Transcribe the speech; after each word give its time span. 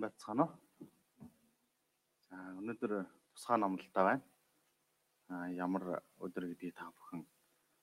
сайхан 0.00 0.08
байцгаана 0.08 0.44
уу? 0.44 0.52
За 2.30 2.36
өнөөдөр 2.58 2.92
тусгай 3.34 3.58
номлолтой 3.58 4.04
байна. 4.04 4.22
А 5.28 5.48
ямар 5.48 6.02
өдөр 6.18 6.48
гэдгийг 6.48 6.74
та 6.74 6.90
бүхэн 6.90 7.26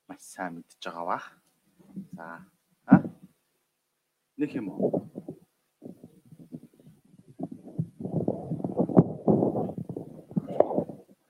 маш 0.07 0.21
сайн 0.21 0.55
мэдж 0.55 0.81
байгаа 0.81 1.05
бах. 1.05 1.25
За 2.13 2.41
нэг 4.37 4.55
юм 4.55 4.69
уу? 4.69 5.09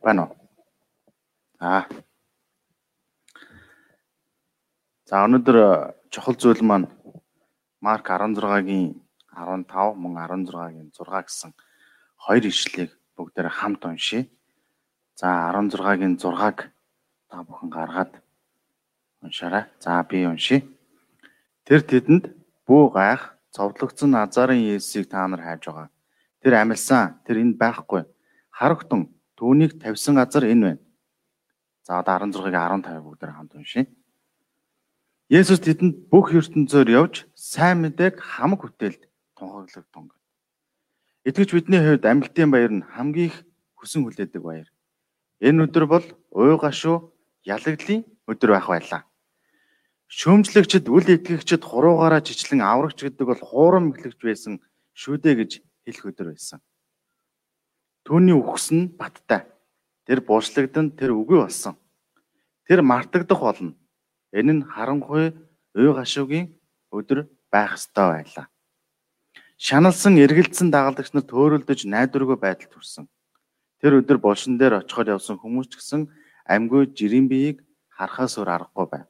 Байна 0.02 0.28
уу? 0.28 0.36
А 1.60 1.88
За 5.06 5.26
өнөөдөр 5.26 5.58
чухал 6.12 6.36
зүйл 6.36 6.64
маань 6.64 6.88
Марк 7.82 8.08
16-гийн 8.10 9.07
15 9.38 9.94
мөн 10.02 10.14
16-гийн 10.18 10.90
6 10.90 11.06
гэсэн 11.28 11.52
хоёр 12.18 12.44
ишлэлийг 12.50 12.92
бүгдээр 13.16 13.50
хамт 13.50 13.86
уншия. 13.86 14.26
За 15.16 15.54
16-гийн 15.54 16.18
6-аг 16.18 16.74
та 17.30 17.44
бүхэн 17.44 17.70
гаргаад 17.70 18.14
уншаарай. 19.22 19.66
За 19.80 20.02
би 20.10 20.26
уншия. 20.26 20.62
Тэр 21.66 21.82
тэдэнд 21.82 22.34
бүү 22.66 22.94
гайх 22.94 23.38
цовдлогдсон 23.52 24.16
азарын 24.16 24.62
Есүсийг 24.62 25.10
та 25.10 25.28
нар 25.28 25.42
хайж 25.42 25.66
байгаа. 25.66 25.90
Тэр 26.42 26.54
амилсан. 26.62 27.18
Тэр 27.26 27.42
энд 27.42 27.58
байхгүй. 27.58 28.06
Харагтун 28.52 29.10
түүнийг 29.36 29.82
тавьсан 29.82 30.16
газар 30.16 30.46
энэ 30.46 30.66
байна. 30.66 30.82
За 31.84 32.00
одоо 32.00 32.28
16-гийн 32.28 32.84
15 32.86 33.02
бүгдээр 33.02 33.32
хамт 33.34 33.56
уншия. 33.56 33.88
Есүс 35.28 35.60
тэдэнд 35.60 36.08
бүх 36.08 36.32
ертөнцөөр 36.32 36.88
явж 36.88 37.28
сайн 37.36 37.84
мэдээг 37.84 38.22
хамаг 38.22 38.64
бүтээлд 38.64 39.07
тунхаглагдсан. 39.38 40.10
Итгэж 41.28 41.50
бидний 41.54 41.82
хувьд 41.82 42.06
амлалтын 42.06 42.52
баяр 42.52 42.72
нь 42.74 42.88
хамгийн 42.96 43.30
их 43.30 43.38
хүсэн 43.78 44.04
хүлээдэг 44.04 44.42
баяр. 44.42 44.68
Энэ 45.40 45.70
өдөр 45.70 45.86
бол 45.86 46.06
уй 46.34 46.58
гашуу 46.58 47.14
ялагдлын 47.46 48.02
өдөр 48.26 48.50
байх 48.58 48.68
байлаа. 48.68 49.02
Шөөмжлөгчд 50.08 50.88
үл 50.88 51.04
итгэгчд 51.04 51.62
хуруугаараа 51.68 52.24
жичлэн 52.24 52.64
аврагч 52.64 53.04
гэдэг 53.04 53.28
бол 53.28 53.44
хуурам 53.44 53.92
эхлэгч 53.92 54.20
байсан 54.24 54.54
шүү 54.96 55.20
дээ 55.20 55.36
гэж 55.36 55.52
хэлэх 55.84 56.06
өдөр 56.10 56.28
байсан. 56.32 56.64
Түүний 58.08 58.34
үхс 58.34 58.72
нь 58.72 58.96
баттай. 58.96 59.44
Тэр 60.08 60.24
бууршлагдан 60.24 60.96
тэр 60.96 61.12
үгүй 61.12 61.44
болсон. 61.44 61.76
Тэр 62.64 62.80
мартагдах 62.88 63.44
болно. 63.44 63.76
Энэ 64.32 64.64
нь 64.64 64.64
харанхуй 64.64 65.36
уй 65.76 65.90
гашуугийн 65.92 66.56
өдөр 66.88 67.28
байх 67.52 67.76
ёстой 67.76 68.24
байлаа. 68.24 68.48
Шаналсан 69.58 70.22
эргэлдсэн 70.22 70.70
дагалдагч 70.70 71.18
нар 71.18 71.26
төөрөлдөж 71.26 71.90
найдваргүй 71.90 72.38
байдалд 72.38 72.78
хүрсэн. 72.78 73.10
Тэр 73.82 74.06
өдөр 74.06 74.22
булшин 74.22 74.62
дээр 74.62 74.86
очихоор 74.86 75.18
явсан 75.18 75.42
хүмүүс 75.42 75.74
ч 75.74 75.82
гэсэн 75.82 76.02
амьгүй 76.46 76.94
жирийн 76.94 77.26
биеийг 77.26 77.66
харахаас 77.90 78.38
өөр 78.38 78.54
аргагүй 78.54 78.86
байв. 78.86 79.08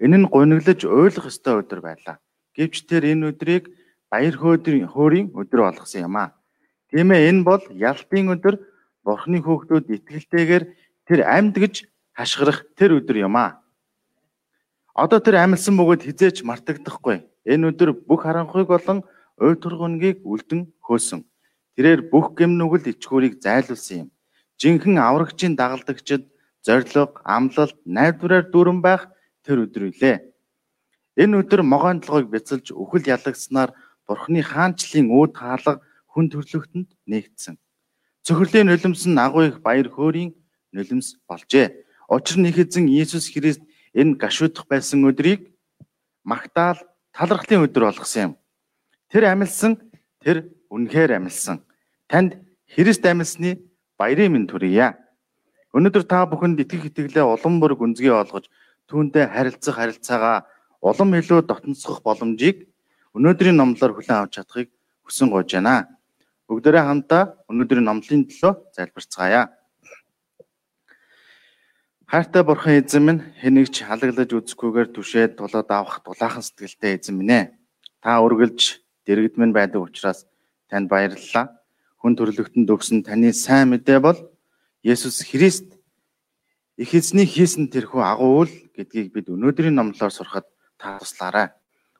Энэ 0.00 0.16
нь 0.24 0.30
гуниглаж 0.32 0.80
ойлгох 0.88 1.28
ёстой 1.28 1.60
өдөр 1.60 1.80
байлаа. 1.84 2.16
Гэвч 2.56 2.88
тэр 2.88 3.04
энэ 3.04 3.36
өдрийг 3.36 3.68
баяр 4.08 4.32
хөөдрийн 4.32 4.88
хөөрийн 4.88 5.36
өдөр 5.36 5.60
болгосон 5.68 6.08
юм 6.08 6.16
аа. 6.16 6.32
Тийм 6.88 7.12
ээ 7.12 7.28
энэ 7.28 7.44
бол 7.44 7.60
ялтын 7.68 8.32
өдөр 8.32 8.56
Бурхны 9.04 9.44
хөөгтүүд 9.44 9.92
итгэлтэйгээр 9.92 10.64
тэр 11.04 11.20
амьд 11.28 11.56
гэж 11.60 11.74
хашгирах 12.16 12.64
тэр 12.80 12.96
өдөр 12.96 13.28
юм 13.28 13.36
аа. 13.36 13.60
Одоо 14.96 15.20
тэр 15.20 15.36
амьлсан 15.44 15.76
бөгөөд 15.76 16.08
хизээч 16.08 16.40
мартагдахгүй. 16.48 17.28
Энэ 17.44 17.76
өдөр 17.76 17.92
бүх 18.08 18.24
харанхуйг 18.24 18.72
болон 18.72 19.04
уй 19.38 19.54
тургунгийг 19.58 20.22
үлдэн 20.22 20.70
хөөсөн. 20.84 21.24
Тэрээр 21.74 22.10
бүх 22.12 22.38
гэм 22.38 22.54
нүгэл 22.58 22.94
ичгүүрийг 22.94 23.42
зайлуулсан 23.42 24.06
юм. 24.06 24.08
Жинхэнэ 24.60 25.00
аврагчийн 25.02 25.58
дагалдагчид 25.58 26.30
зориг, 26.62 27.20
амлалт, 27.24 27.76
найдвараар 27.84 28.46
дүүрэн 28.48 28.80
байх 28.80 29.10
тэр 29.42 29.66
өдөр 29.66 29.90
үлээ. 29.90 30.16
Энэ 31.18 31.44
өдөр 31.44 31.62
могоон 31.62 32.00
толгойг 32.00 32.30
бяцалж 32.30 32.72
үхэл 32.72 33.06
ялагснаар 33.06 33.74
Бурхны 34.06 34.42
хаанчлалын 34.44 35.08
үүд 35.08 35.32
хаалга 35.34 35.80
хүн 36.12 36.28
төрлөختөнд 36.28 36.90
нэгдсэн. 37.08 37.56
Цөхрлийн 38.24 38.68
нулимс 38.68 39.04
нь 39.08 39.18
агуу 39.18 39.48
их 39.48 39.60
баяр 39.64 39.88
хөөрийн 39.88 40.36
нулимс 40.72 41.16
болжээ. 41.28 41.72
Учир 42.08 42.36
нь 42.38 42.48
их 42.48 42.58
эзэн 42.58 42.88
Иесус 42.88 43.32
Христ 43.32 43.62
энэ 43.96 44.16
гашуудах 44.20 44.68
байсан 44.68 45.04
өдрийг 45.08 45.54
магтаал 46.24 46.78
талархлын 47.12 47.64
өдөр 47.64 47.88
болгосон 47.88 48.22
юм. 48.22 48.32
Тэр 49.14 49.30
амилсан 49.30 49.78
тэр 50.18 50.50
үнэхээр 50.74 51.22
амилсан. 51.22 51.62
Танд 52.10 52.34
Христ 52.66 53.06
амилсны 53.06 53.62
баярын 53.94 54.34
минь 54.34 54.50
төрье. 54.50 54.98
Өнөөдөр 55.70 56.02
та 56.02 56.26
бүхэнд 56.26 56.58
итгэх 56.58 56.90
итгэлээ 56.90 57.22
улам 57.22 57.62
бүр 57.62 57.78
гүнзгий 57.78 58.10
олгож 58.10 58.50
түүнтэй 58.90 59.30
харилцах 59.30 59.78
харилцаагаа 59.78 60.50
улам 60.82 61.14
илүү 61.14 61.46
дотносгох 61.46 62.02
боломжийг 62.02 62.66
өнөөдрийн 63.14 63.54
номлоор 63.54 63.94
хүлээн 63.94 64.26
авч 64.26 64.42
чадахыг 64.42 64.74
хүсэн 65.06 65.30
гож 65.30 65.46
байна. 65.46 65.94
Бүгдээрээ 66.50 66.82
хамтаа 66.82 67.38
өнөөдрийн 67.46 67.86
номлын 67.86 68.26
төлөө 68.26 68.52
залбирцгаая. 68.74 69.54
Хайртай 72.10 72.42
бурхан 72.42 72.82
эзэн 72.82 73.02
минь 73.06 73.22
хэнийгч 73.38 73.86
халаглаж 73.86 74.30
үзэхгүйгээр 74.34 74.90
түшээд 74.90 75.38
тулаад 75.38 75.70
авах 75.70 76.02
дулаахан 76.02 76.42
сэтгэлтэй 76.42 76.98
эзэн 76.98 77.14
минь 77.14 77.30
ээ. 77.30 77.44
Та 78.02 78.18
үргэлж 78.18 78.83
дэрэгд 79.06 79.36
минь 79.36 79.52
байдаг 79.52 79.82
учраас 79.84 80.26
танд 80.68 80.88
баярлалаа. 80.88 81.52
Хүн 82.00 82.16
төрлөختөнд 82.16 82.68
өгсөн 82.68 83.00
таны 83.04 83.32
сайн 83.32 83.72
мэдээ 83.72 84.00
бол 84.00 84.18
Есүс 84.84 85.24
Христ 85.24 85.78
их 86.76 86.92
эзний 86.92 87.24
хийсэн 87.24 87.72
тэрхүү 87.72 88.02
агуул 88.04 88.50
гэдгийг 88.76 89.12
бид 89.14 89.32
өнөөдрийн 89.32 89.72
номлоор 89.72 90.12
сурахад 90.12 90.44
та 90.76 90.98
туслаарай. 91.00 91.48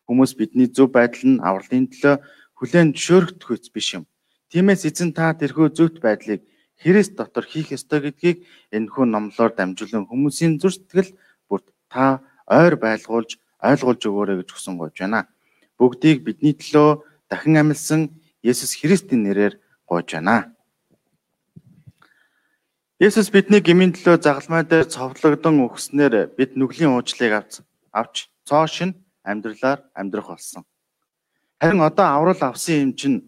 Хүмүүс 0.04 0.37
бидний 0.37 0.69
зөв 0.69 0.93
байдал 0.93 1.25
нь 1.25 1.41
авралын 1.41 1.88
төлөө 1.88 2.20
хүлээн 2.60 2.93
зөвшөөрөх 2.93 3.72
биш 3.72 3.88
юм. 3.97 4.04
Тиймээс 4.53 4.84
эзэн 4.84 5.16
та 5.16 5.32
тэрхүү 5.32 5.72
зөвхт 5.72 6.04
байдлыг 6.04 6.44
Христ 6.76 7.16
дотор 7.16 7.47
хийх 7.48 7.72
ёстой 7.72 8.04
гэдгийг 8.04 8.44
энэхүү 8.76 9.04
номлоор 9.09 9.53
дамжуулан 9.56 10.04
хүмүүсийн 10.10 10.60
зүр 10.60 10.75
сэтгэл 10.75 11.16
бүрт 11.48 11.70
та 11.88 12.20
ойр 12.44 12.76
байлгуулж 12.76 13.41
ойлгуулж 13.62 14.03
өгөөрэй 14.04 14.37
гэж 14.43 14.48
хүсэн 14.53 14.76
гож 14.76 14.93
байна 15.00 15.25
бүгдийг 15.78 16.24
бидний 16.24 16.54
төлөө 16.54 17.02
дахин 17.30 17.56
амилсан 17.58 18.10
Есүс 18.44 18.76
Христийн 18.76 19.24
нэрээр 19.24 19.58
гуйж 19.88 20.14
байна. 20.14 20.54
Есүс 23.00 23.32
бидний 23.32 23.60
гмийн 23.60 23.92
төлөө 23.96 24.22
загалмай 24.22 24.62
дээр 24.62 24.86
цовдлогдсон 24.86 25.64
өгснээр 25.66 26.30
бид 26.36 26.54
нүглийн 26.54 26.94
уучлалыг 26.94 27.32
авч 27.34 27.52
авч 27.90 28.28
цоо 28.46 28.66
шин 28.70 28.94
амьдралаар 29.24 29.80
амьдрах 29.98 30.28
болсон. 30.30 30.62
Харин 31.60 31.80
одоо 31.80 32.06
аврал 32.06 32.42
авсан 32.42 32.74
юм 32.84 32.92
чинь 32.94 33.18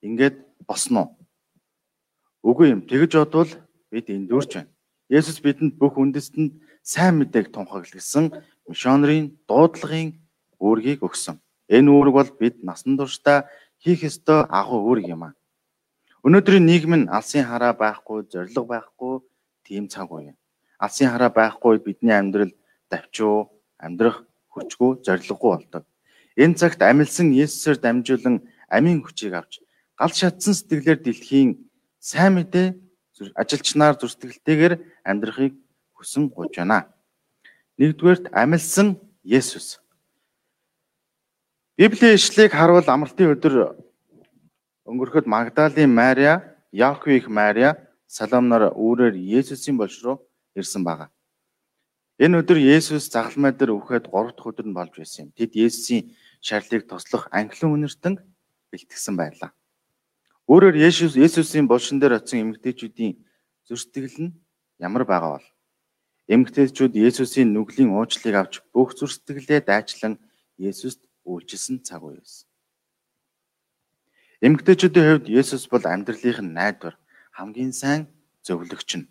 ингээд 0.00 0.36
босно 0.64 1.00
уу? 1.02 1.20
Үгүй 2.48 2.72
юм. 2.72 2.80
Тэгж 2.86 3.12
бодвол 3.20 3.50
бид 3.92 4.08
эндүрч 4.08 4.50
байна. 4.56 4.72
Есүс 5.10 5.42
бидэнд 5.42 5.74
бүх 5.76 5.98
үндэстэнд 5.98 6.62
сайн 6.86 7.18
мэдээг 7.18 7.52
тунхагласан 7.52 8.30
мишонерийн 8.70 9.36
дуудлагын 9.50 10.16
үүргийг 10.62 11.02
өгсөн. 11.02 11.42
Энэ 11.70 11.90
үүрэг 11.90 12.14
бол 12.18 12.30
бид 12.34 12.56
насан 12.66 12.98
туршдаа 12.98 13.46
хийх 13.78 14.02
ёстой 14.02 14.42
агуу 14.50 14.90
үүрэг 14.90 15.06
юм 15.14 15.22
аа. 15.30 15.34
Өнөөдрийн 16.26 16.66
нийгэм 16.66 16.94
нь 16.98 17.10
алсын 17.16 17.46
хараа 17.46 17.72
байхгүй, 17.72 18.26
зориг 18.26 18.58
байхгүй 18.66 19.22
тийм 19.62 19.86
цаг 19.86 20.10
үе. 20.10 20.34
Алсын 20.82 21.08
хараа 21.14 21.30
байхгүй 21.30 21.78
бидний 21.78 22.12
амьдрал 22.12 22.52
давчуу, 22.90 23.54
амьдрах 23.78 24.26
хүчгүй, 24.52 25.00
зориггүй 25.06 25.50
болдог. 25.54 25.84
Энэ 26.34 26.58
цагт 26.58 26.82
амилсан 26.82 27.30
Есүсээр 27.32 27.78
дамжуулан 27.78 28.36
амийн 28.68 29.00
хүчийг 29.00 29.34
авч 29.38 29.62
гал 29.94 30.10
шатсан 30.10 30.54
сэтгэлээр 30.58 31.00
дэлхийн 31.00 31.50
сайн 32.02 32.34
мэдээ 32.34 32.74
ажилчнаар 33.36 33.94
зүрстгэлтэйгээр 34.00 34.74
амьдрахыг 35.04 35.54
хүсэн 35.94 36.32
гож 36.34 36.56
байна. 36.56 36.90
Нэгдүгээрт 37.78 38.32
амилсан 38.32 38.96
Есүс 39.24 39.80
Библийн 41.80 42.20
ишлэгийг 42.20 42.52
харуул 42.52 42.84
амралтын 42.84 43.32
өдөр 43.32 43.54
өнгөрөхөд 44.84 45.24
Магдалийн 45.24 45.88
Мария, 45.88 46.60
Яаков 46.76 47.08
их 47.08 47.24
Мария, 47.32 47.88
Салом 48.04 48.52
нар 48.52 48.68
үүрээр 48.76 49.16
Есүсийн 49.16 49.80
болш 49.80 49.96
руу 50.04 50.20
ирсэн 50.52 50.84
байгаа. 50.84 51.08
Энэ 52.20 52.44
өдөр 52.44 52.60
Есүс 52.60 53.08
загалмай 53.08 53.56
дээр 53.56 53.72
үхээд 53.80 54.12
3 54.12 54.36
дахь 54.36 54.48
өдөр 54.52 54.66
нь 54.68 54.76
болж 54.76 54.92
байсан 54.92 55.24
юм. 55.24 55.28
Тэд 55.32 55.56
Есүсийн 55.56 56.12
шарлыг 56.44 56.84
тослох 56.84 57.32
анхлын 57.32 57.72
үнэртэн 57.72 58.20
бэлтгэсэн 58.68 59.16
байлаа. 59.16 59.56
Өөрөөр 60.52 60.76
Есүс 60.84 61.16
Есүсийн 61.16 61.64
болшин 61.64 61.96
дээр 61.96 62.20
очисон 62.20 62.44
эмэгтэйчүүдийн 62.44 63.16
зөрсдгөл 63.64 64.28
нь 64.28 64.36
ямар 64.84 65.08
байгаа 65.08 65.40
бол 65.40 65.48
эмэгтэйчүүд 66.28 66.92
Есүсийн 66.92 67.56
нүглийн 67.56 67.96
уучлалыг 67.96 68.36
авч 68.36 68.60
бүх 68.68 68.92
зөрсдгэлээ 69.00 69.64
дайчлан 69.64 70.20
Есүст 70.60 71.08
үйлчилсэн 71.30 71.86
цаг 71.86 72.02
үе 72.02 72.18
байсан. 72.18 72.46
Эмэгтэйчүүдийн 74.40 75.06
хувьд 75.06 75.26
Есүс 75.28 75.68
бол 75.68 75.84
амьдралынх 75.84 76.40
нь 76.40 76.56
найдвар, 76.56 76.96
хамгийн 77.36 77.72
сайн 77.76 78.08
зөвлөгч 78.42 78.90
нь. 78.96 79.10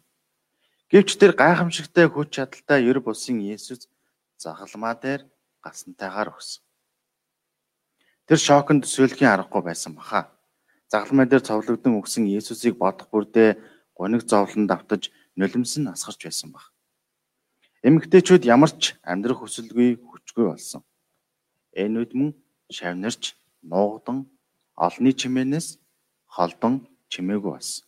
Гэвч 0.90 1.22
тэр 1.22 1.38
гайхамшигтай 1.38 2.10
хүч 2.10 2.34
чадалтай 2.34 2.82
ер 2.90 2.98
бусын 2.98 3.38
Есүс 3.46 3.86
загалмаа 4.42 4.98
дээр 4.98 5.22
гасантайгаар 5.62 6.34
өгсөн. 6.34 6.66
Тэр 8.26 8.40
шоконд 8.42 8.90
төсөөлхийн 8.90 9.30
аргагүй 9.30 9.62
байсан 9.70 9.94
баха. 9.94 10.34
Загалмай 10.90 11.30
дээр 11.30 11.46
цовлогдсон 11.46 11.94
өгсөн 12.02 12.26
Есүсийг 12.26 12.82
бодох 12.82 13.14
бүрдээ 13.14 13.62
гониг 13.94 14.26
зовлон 14.26 14.66
давтаж 14.66 15.14
нулимс 15.38 15.78
нь 15.78 15.86
асгарч 15.94 16.26
байсан 16.26 16.50
баг. 16.50 16.74
Эмэгтэйчүүд 17.86 18.50
ямар 18.50 18.74
ч 18.74 18.98
амьдрах 19.06 19.46
хүсэлгүй 19.46 20.02
хүчгүй 20.02 20.46
болсон. 20.50 20.82
Энүүд 21.74 22.12
мөн 22.18 22.30
шавнарч 22.72 23.36
нуугдан 23.62 24.26
олны 24.76 25.12
чимээнээс 25.14 25.78
холдон 26.26 26.88
чимээгүй 27.12 27.52
болсон. 27.54 27.86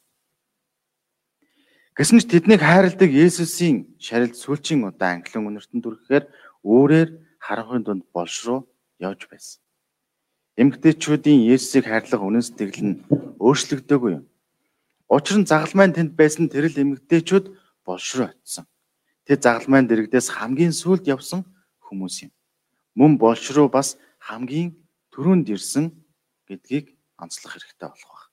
Гэсэн 1.97 2.19
ч 2.21 2.25
тэднийг 2.29 2.61
хайрладаг 2.63 3.11
Есүсийн 3.11 3.95
шарилд 3.99 4.35
сүүлчийн 4.39 4.87
удаа 4.87 5.17
англин 5.17 5.47
үнэртэн 5.47 5.79
дүрхээр 5.81 6.25
өөрөөр 6.63 7.09
харанхуйн 7.45 7.83
дунд 7.83 8.03
болш 8.15 8.47
руу 8.47 8.69
явж 8.99 9.27
байсан. 9.27 9.59
Эмэгтэйчүүдийн 10.61 11.45
Есүсийг 11.51 11.85
хайрлах 11.89 12.21
үнэн 12.23 12.45
сэтгэл 12.45 12.81
нь 12.85 13.01
өөрчлөгдөөгүй 13.43 14.11
юм. 14.17 14.25
Учир 15.11 15.37
нь 15.41 15.49
загалмайн 15.49 15.91
тэнд 15.91 16.15
байсан 16.15 16.47
тэрл 16.47 16.71
эмэгтэйчүүд 16.71 17.45
болшроо 17.83 18.31
очсон. 18.31 18.65
Тэд 19.27 19.43
загалмайн 19.43 19.85
дэрэгдээс 19.89 20.27
хамгийн 20.31 20.71
сүүлд 20.71 21.11
явсан 21.11 21.43
хүмүүс 21.83 22.15
юм. 22.25 22.31
Мөн 22.99 23.17
болшроо 23.17 23.67
бас 23.71 23.97
хамгийн 24.19 24.75
түрүүнд 25.13 25.47
ирсэн 25.55 25.85
гэдгийг 26.47 26.95
онцлох 27.17 27.53
хэрэгтэй 27.55 27.89
болох 27.89 28.11
баг. 28.11 28.23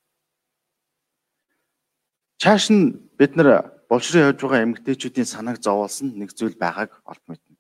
Чааш 2.43 2.65
нь 2.75 2.95
бид 3.19 3.33
нар 3.37 3.79
болшроо 3.91 4.31
явж 4.31 4.39
байгаа 4.43 4.65
эмэгтэйчүүдийн 4.67 5.29
санааг 5.31 5.59
зовоолсон 5.63 6.15
нэг 6.19 6.31
зүйл 6.39 6.57
байгааг 6.59 6.91
олд 7.11 7.25
мэднэ. 7.31 7.55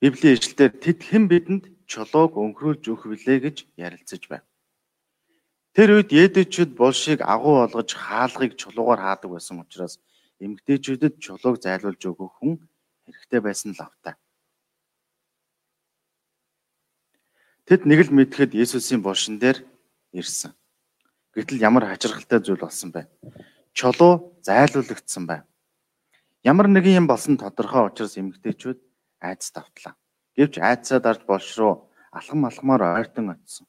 Библийн 0.00 0.38
ишлэлээр 0.38 0.72
тэд 0.78 0.98
хэн 1.08 1.24
бидэнд 1.26 1.64
чулууг 1.90 2.38
өнхрүүлж 2.38 2.84
өгөх 2.86 3.04
вүлээ 3.10 3.38
гэж 3.46 3.56
ярилцаж 3.74 4.22
байна. 4.30 4.46
Тэр 5.74 5.98
үед 5.98 6.10
Едэчүүд 6.14 6.70
булшийг 6.78 7.20
агуу 7.22 7.62
болгож 7.62 7.90
хаалгыг 7.94 8.54
чулуугаар 8.60 9.00
хаадаг 9.02 9.30
байсан 9.34 9.62
учраас 9.62 9.98
эмгтээчүүдэд 10.38 11.14
чулууг 11.18 11.56
зайлуулж 11.62 12.02
өгөх 12.10 12.32
хүн 12.38 12.54
хэрэгтэй 13.06 13.40
байсан 13.42 13.74
л 13.74 13.82
автай. 13.86 14.14
Тэд 17.68 17.84
нэг 17.84 18.08
л 18.08 18.16
мэдхэд 18.16 18.56
Есүсийн 18.56 19.04
булшин 19.04 19.36
дээр 19.36 19.60
ирсэн. 20.16 20.56
Гэтэл 21.36 21.60
ямар 21.60 21.84
хачирхалтай 21.84 22.40
зүйл 22.40 22.64
болсон 22.64 22.96
бэ? 22.96 23.04
Чулуу 23.76 24.40
зайлуулагдсан 24.40 25.28
байна. 25.28 25.44
Ямар 26.40 26.64
нэгэн 26.72 27.04
юм 27.04 27.06
болсон 27.12 27.36
тодорхой 27.36 27.92
учраас 27.92 28.16
эмгтээчүүд 28.16 28.80
айдас 29.20 29.52
давтлаа. 29.52 30.00
Гэвч 30.32 30.64
айцаа 30.64 30.96
дарж 30.96 31.28
болш 31.28 31.60
руу 31.60 31.92
алхам 32.08 32.48
алхмаар 32.48 33.04
ойртон 33.04 33.36
очсон. 33.36 33.68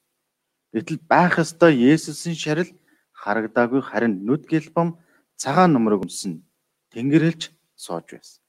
Гэтэл 0.71 1.03
байх 1.03 1.35
ёстой 1.35 1.75
Есүсийн 1.75 2.39
шарил 2.39 2.71
харагдаагүй 3.11 3.83
харин 3.83 4.23
нүд 4.23 4.47
гэлбом 4.47 4.95
цагаан 5.35 5.75
нөмрөг 5.75 6.07
өмсөн 6.07 6.47
тэнгэрэлж 6.95 7.51
сууж 7.75 8.15
байсан. 8.15 8.39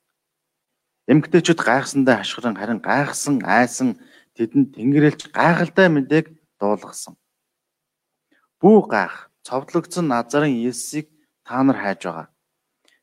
Эмгтээчүүд 1.10 1.58
гайхсандаа 1.58 2.22
хашгиран 2.22 2.54
харин 2.54 2.78
гайхсан 2.78 3.42
айсан 3.42 3.98
тэдэнд 4.36 4.74
тэнгэрэлж 4.76 5.30
гайхалтай 5.34 5.88
мэдээг 5.90 6.26
дуулгасан. 6.60 7.14
Бүү 8.60 8.78
гайх 8.92 9.30
цовдлогдсон 9.42 10.06
Назарын 10.08 10.54
Есүсийг 10.54 11.08
та 11.44 11.62
нар 11.62 11.76
хайж 11.76 12.04
байгаа. 12.04 12.28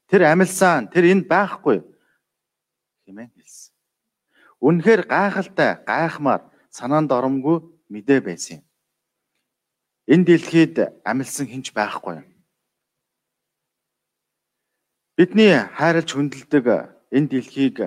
Тэр 0.08 0.22
амилсан, 0.32 0.88
тэр 0.88 1.12
энд 1.12 1.26
байхгүй 1.28 1.84
хэмээн 3.04 3.32
хэлсэн. 3.36 3.74
Үнэхээр 4.62 5.02
гайхалтай, 5.10 5.72
гайхмаар 5.84 6.42
санаанд 6.70 7.12
оромгүй 7.12 7.58
мэдээ 7.90 8.20
байсан 8.22 8.58
юм. 8.62 8.64
Энэ 10.08 10.26
дэлхийд 10.26 10.76
амилсан 11.04 11.46
хинч 11.48 11.74
байхгүй 11.76 12.24
юм. 12.24 12.28
Бидний 15.18 15.58
хайрлж 15.78 16.10
хүндэлдэг 16.14 16.66
энэ 17.12 17.28
дэлхийг 17.28 17.78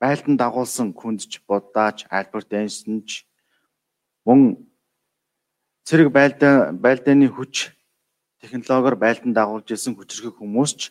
байлдан 0.00 0.36
дагуулсан 0.36 0.92
күндж 0.92 1.40
будаач 1.48 2.04
Альберт 2.10 2.52
Эйнштейнч 2.52 3.24
мөн 4.26 4.68
цэрэг 5.86 6.12
байлдаа 6.12 6.72
байлдааны 6.72 7.28
хүч 7.32 7.72
технологиор 8.40 8.96
байлдан 8.96 9.32
дагуулж 9.32 9.72
исэн 9.72 9.96
хүчрхэг 9.96 10.36
хүмүүс 10.36 10.72
ч 10.76 10.82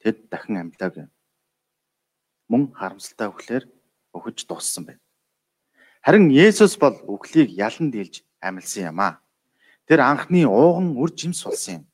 тэд 0.00 0.30
дахин 0.30 0.56
амьдаг 0.62 0.92
юм. 0.96 1.10
Мөн 2.48 2.62
харамсалтай 2.72 3.28
хөглөөр 3.28 3.64
өгөж 4.16 4.46
дууссан 4.48 4.84
байна. 4.86 5.02
Харин 6.00 6.30
Есүс 6.30 6.78
бол 6.78 6.96
үхлийг 7.10 7.50
ялан 7.50 7.90
дийлж 7.90 8.24
амилсан 8.40 8.94
юм 8.94 9.00
а. 9.02 9.20
Тэр 9.84 10.00
анхны 10.00 10.46
ууган 10.46 10.96
үр 10.96 11.10
жимс 11.12 11.42
болсон 11.44 11.82
юм. 11.82 11.84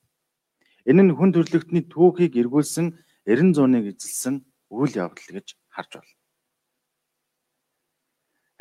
Энэ 0.87 1.03
нь 1.03 1.17
хүн 1.17 1.33
төрлөختний 1.33 1.85
түүхийг 1.89 2.37
эргүүлсэн 2.37 2.93
90 3.27 3.57
зууныг 3.57 3.97
эзэлсэн 3.97 4.45
үйл 4.69 4.93
явдал 4.93 5.31
гэж 5.33 5.57
харж 5.73 5.91
байна. 5.97 6.13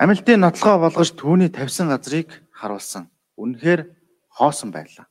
Амилтын 0.01 0.42
нотлохоо 0.42 0.80
болгож 0.81 1.13
түүний 1.13 1.53
тавьсан 1.53 1.94
газрыг 1.94 2.33
харуулсан. 2.57 3.06
Үнэхээр 3.38 3.86
хоосон 4.33 4.74
байлаа. 4.74 5.06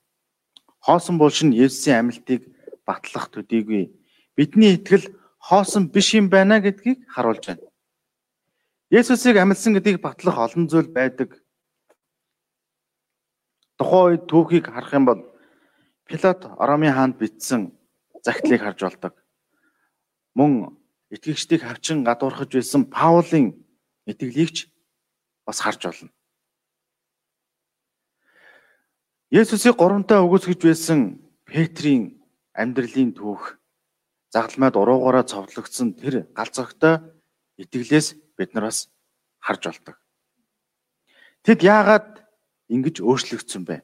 Хоосон 0.82 1.14
булшин 1.14 1.54
Есүсийн 1.54 2.02
амилтыг 2.02 2.50
батлах 2.82 3.31
төдийгүй 3.31 3.87
бидний 4.34 4.75
итгэл 4.75 5.06
хоосон 5.38 5.87
биш 5.94 6.10
юм 6.19 6.26
байна 6.26 6.58
гэдгийг 6.58 7.06
харуулж 7.06 7.46
байна. 7.46 7.70
Есүсийг 8.90 9.38
амилсан 9.38 9.78
гэдгийг 9.78 10.02
батлах 10.02 10.38
олон 10.42 10.66
зүйл 10.66 10.90
байдаг. 10.90 11.38
Тухайн 13.78 14.19
үед 14.19 14.26
түүхийг 14.26 14.75
харах 14.75 14.90
юм 14.90 15.06
бол 15.06 15.20
Пилат 16.02 16.50
Ороми 16.58 16.90
хаанд 16.90 17.14
бичсэн 17.14 17.70
загтлыг 18.26 18.58
харж 18.58 18.82
болдог. 18.82 19.14
Мөн 20.34 20.75
итгэгчдийг 21.14 21.62
хавчин 21.62 22.02
гадуурхаж 22.02 22.50
байсан 22.50 22.90
Паулын 22.90 23.54
итгэлийг 24.11 24.50
ч 24.50 24.70
бас 25.47 25.61
харж 25.61 25.80
болно. 25.85 26.11
Есүсийг 29.30 29.78
гурамтаа 29.78 30.26
өгөөсгөж 30.26 30.61
байсан 30.66 31.23
Петрийн 31.47 32.18
амьдралын 32.54 33.14
түүх 33.14 33.61
загламад 34.35 34.75
уруугаараа 34.75 35.23
цовдлогдсон 35.26 35.94
тэр 35.94 36.26
галзагтай 36.35 36.99
итгэлээс 37.62 38.18
бид 38.38 38.54
нар 38.54 38.70
бас 38.70 38.90
харж 39.38 39.62
болдог. 39.66 39.97
Тэд 41.47 41.62
яагаад 41.62 42.26
ингэж 42.75 43.00
өөрчлөгдсөн 43.00 43.62
бэ? 43.66 43.76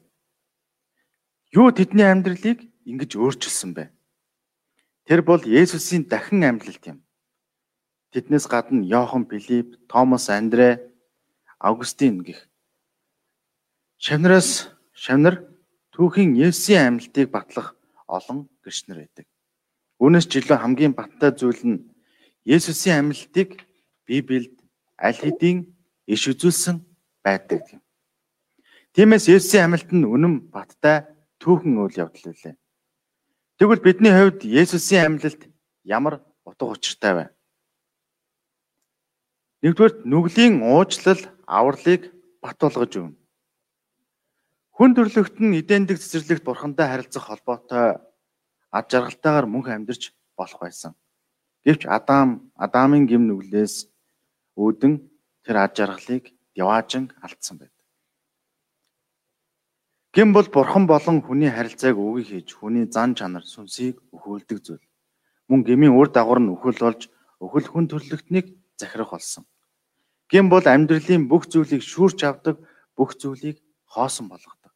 Юу 1.55 1.71
тэдний 1.71 2.07
амьдралыг 2.07 2.59
ингэж 2.83 3.11
өөрчилсөн 3.15 3.71
бэ? 3.71 3.91
Тэр 5.07 5.23
бол 5.23 5.39
Есүсийн 5.39 6.07
дахин 6.11 6.43
амьлалт 6.43 6.83
юм. 6.91 6.99
Тэднээс 8.11 8.47
гадна 8.51 8.83
Йохан, 8.83 9.23
Филипп, 9.27 9.87
Томас, 9.87 10.27
Андрэ, 10.27 10.83
Августин 11.59 12.21
гэх 12.21 12.45
шавнараас 13.97 14.69
шавнар 14.93 15.41
түүхийн 15.93 16.37
Есүсийн 16.37 16.85
амьлтыг 17.01 17.33
батлах 17.33 17.73
олон 18.05 18.45
гэрчнэр 18.61 19.01
байдаг. 19.01 19.25
Үүнээс 19.97 20.25
ч 20.29 20.37
илүү 20.37 20.57
хамгийн 20.61 20.93
баттай 20.93 21.33
зүйл 21.33 21.61
нь 21.65 21.85
Есүсийн 22.45 23.09
амьлтыг 23.09 23.65
Библиэд 24.05 24.53
аль 25.01 25.17
хэдийн 25.17 25.73
иш 26.05 26.29
үзүүлсэн 26.29 26.77
байдаг 27.25 27.65
юм. 27.73 27.81
Тиймээс 28.93 29.25
Есүсийн 29.25 29.73
амьлт 29.73 29.89
нь 29.89 30.05
үнэн 30.05 30.53
баттай 30.53 31.09
түүхэн 31.41 31.73
үйл 31.81 31.97
явдал 32.05 32.29
үлээ. 32.29 32.55
Тэгвэл 33.57 33.81
бидний 33.81 34.13
хувьд 34.13 34.45
Есүсийн 34.45 35.17
амьлалт 35.17 35.41
ямар 35.81 36.21
утга 36.45 36.69
учиртай 36.69 37.13
вэ? 37.17 37.25
Нэгдүгээр 39.63 39.93
нүглийн 40.05 40.61
уучлал 40.61 41.21
авралыг 41.49 42.13
бат 42.41 42.57
болгож 42.61 42.93
өгнө. 42.93 43.17
Хүн 44.77 44.91
төрлөخت 44.93 45.41
нь 45.41 45.57
эдэн 45.57 45.89
дэг 45.89 45.97
цэцэрлэгт 45.97 46.45
бурхандаа 46.45 46.87
харилцах 46.93 47.25
холбоотой 47.25 47.97
ад 48.69 48.85
жаргалтайгаар 48.91 49.49
мөнх 49.49 49.73
амьдарч 49.73 50.13
болох 50.37 50.61
байсан. 50.61 50.93
Гэвч 51.65 51.89
Адам 51.89 52.53
Адамын 52.53 53.09
гэм 53.09 53.25
нүглээс 53.25 53.89
үүдэн 54.61 54.93
тэр 55.41 55.57
ад 55.65 55.73
жаргалыг 55.73 56.29
яваажин 56.53 57.09
алдсан 57.25 57.57
байд. 57.57 57.73
Гэм 60.13 60.33
бол 60.37 60.45
бурхан 60.53 60.85
болон 60.85 61.25
хүний 61.25 61.49
харилцааг 61.49 61.97
өвгий 61.97 62.25
хийж 62.29 62.53
хүний 62.53 62.85
зан 62.85 63.17
чанар 63.17 63.45
сүнсийг 63.45 63.97
өхөөлдөг 64.13 64.59
зүйл. 64.61 64.85
Мөн 65.49 65.65
гэмийн 65.65 65.97
үр 65.97 66.09
дагавар 66.13 66.41
нь 66.41 66.53
өхөл 66.53 66.77
болж 66.77 67.09
өхөл 67.41 67.67
хүн 67.69 67.85
төрлөختнийг 67.89 68.56
захирах 68.77 69.11
болсон. 69.11 69.45
Гин 70.29 70.49
бол 70.49 70.63
амьдралын 70.63 71.27
бүх 71.27 71.47
зүйлийг 71.49 71.83
шүүрч 71.83 72.23
авдаг, 72.23 72.57
бүх 72.95 73.17
зүйлийг 73.17 73.61
хоосон 73.85 74.29
болгодог. 74.29 74.73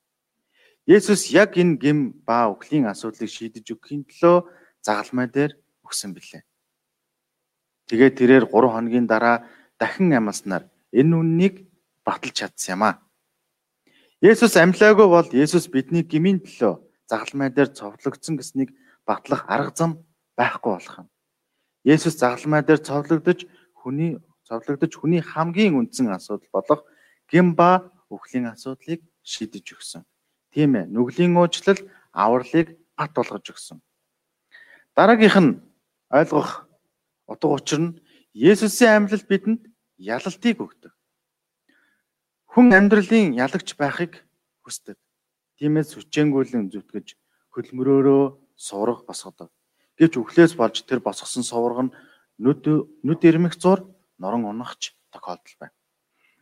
Есүс 0.87 1.29
яг 1.29 1.57
энэ 1.57 1.77
гим 1.77 1.97
ба 2.25 2.49
үхлийн 2.49 2.89
асуудлыг 2.89 3.29
шийдэж 3.29 3.65
өгөхийн 3.69 4.03
төлөө 4.09 4.49
загалмай 4.81 5.27
дээр 5.29 5.53
өгсөн 5.85 6.17
билээ. 6.17 6.41
Тэгээд 7.91 8.17
тэрээр 8.17 8.45
3 8.49 8.73
хоногийн 8.73 9.05
дараа 9.05 9.45
дахин 9.77 10.09
амласнаар 10.15 10.65
энэ 10.89 11.13
үннийг 11.15 11.55
баталж 12.05 12.33
чадсан 12.33 12.73
юм 12.79 12.83
аа. 12.87 12.95
Есүс 14.21 14.57
амьлаагүй 14.57 15.07
бол 15.09 15.29
Есүс 15.29 15.69
бидний 15.69 16.05
гмийн 16.05 16.41
төлөө 16.41 16.81
загалмай 17.09 17.49
дээр 17.49 17.69
цовдлогдсон 17.77 18.37
гэснийг 18.37 18.69
батлах 19.05 19.45
арга 19.49 19.73
зам 19.75 19.91
байхгүй 20.37 20.71
болох 20.73 20.95
юм. 21.01 21.07
Есүс 21.83 22.17
загалмай 22.21 22.61
дээр 22.63 22.81
цовдлогдож 22.85 23.45
хүний 23.81 24.21
цовдлогдож 24.45 24.93
хүний 24.95 25.21
хамгийн 25.25 25.73
үндсэн 25.79 26.13
асуудал 26.13 26.49
болох 26.53 26.81
гим 27.25 27.55
ба 27.57 27.89
үхлийн 28.13 28.45
асуудлыг 28.53 29.01
шийдэж 29.25 29.65
өгсөн. 29.75 30.03
Тийм 30.53 30.75
ээ, 30.77 30.85
нүглийн 30.93 31.33
уучлал 31.37 31.79
авралыг 32.13 32.77
бат 32.97 33.11
болгож 33.15 33.45
өгсөн. 33.49 33.81
Дараагийнх 34.95 35.37
нь 35.41 35.51
ойлгох 36.11 36.67
утга 37.25 37.47
учир 37.57 37.79
нь 37.81 37.97
Есүсийн 38.33 39.07
амьлал 39.07 39.23
бидэнд 39.27 39.61
ялалтыг 39.97 40.57
өгдөг. 40.59 40.93
Хүн 42.51 42.67
амьдралын 42.75 43.35
ялагч 43.35 43.75
байхыг 43.79 44.23
хүсдэг. 44.63 44.97
Тиймээс 45.57 45.95
хүчээнгүйлэн 45.95 46.71
зүтгэж 46.71 47.07
хөлмөрөөрөө 47.55 48.23
сурах 48.55 49.03
босгодог. 49.07 49.49
Гэвч 49.99 50.13
өглөөс 50.19 50.53
болж 50.59 50.75
тэр 50.87 50.99
босгосон 51.03 51.43
сувраг 51.43 51.79
нь 51.85 51.95
нүд 52.39 52.63
нүд 53.03 53.21
ирмэх 53.25 53.57
зур 53.59 53.87
норон 54.21 54.45
унахч 54.45 54.95
тохиолдол 55.11 55.55
байна. 55.59 55.75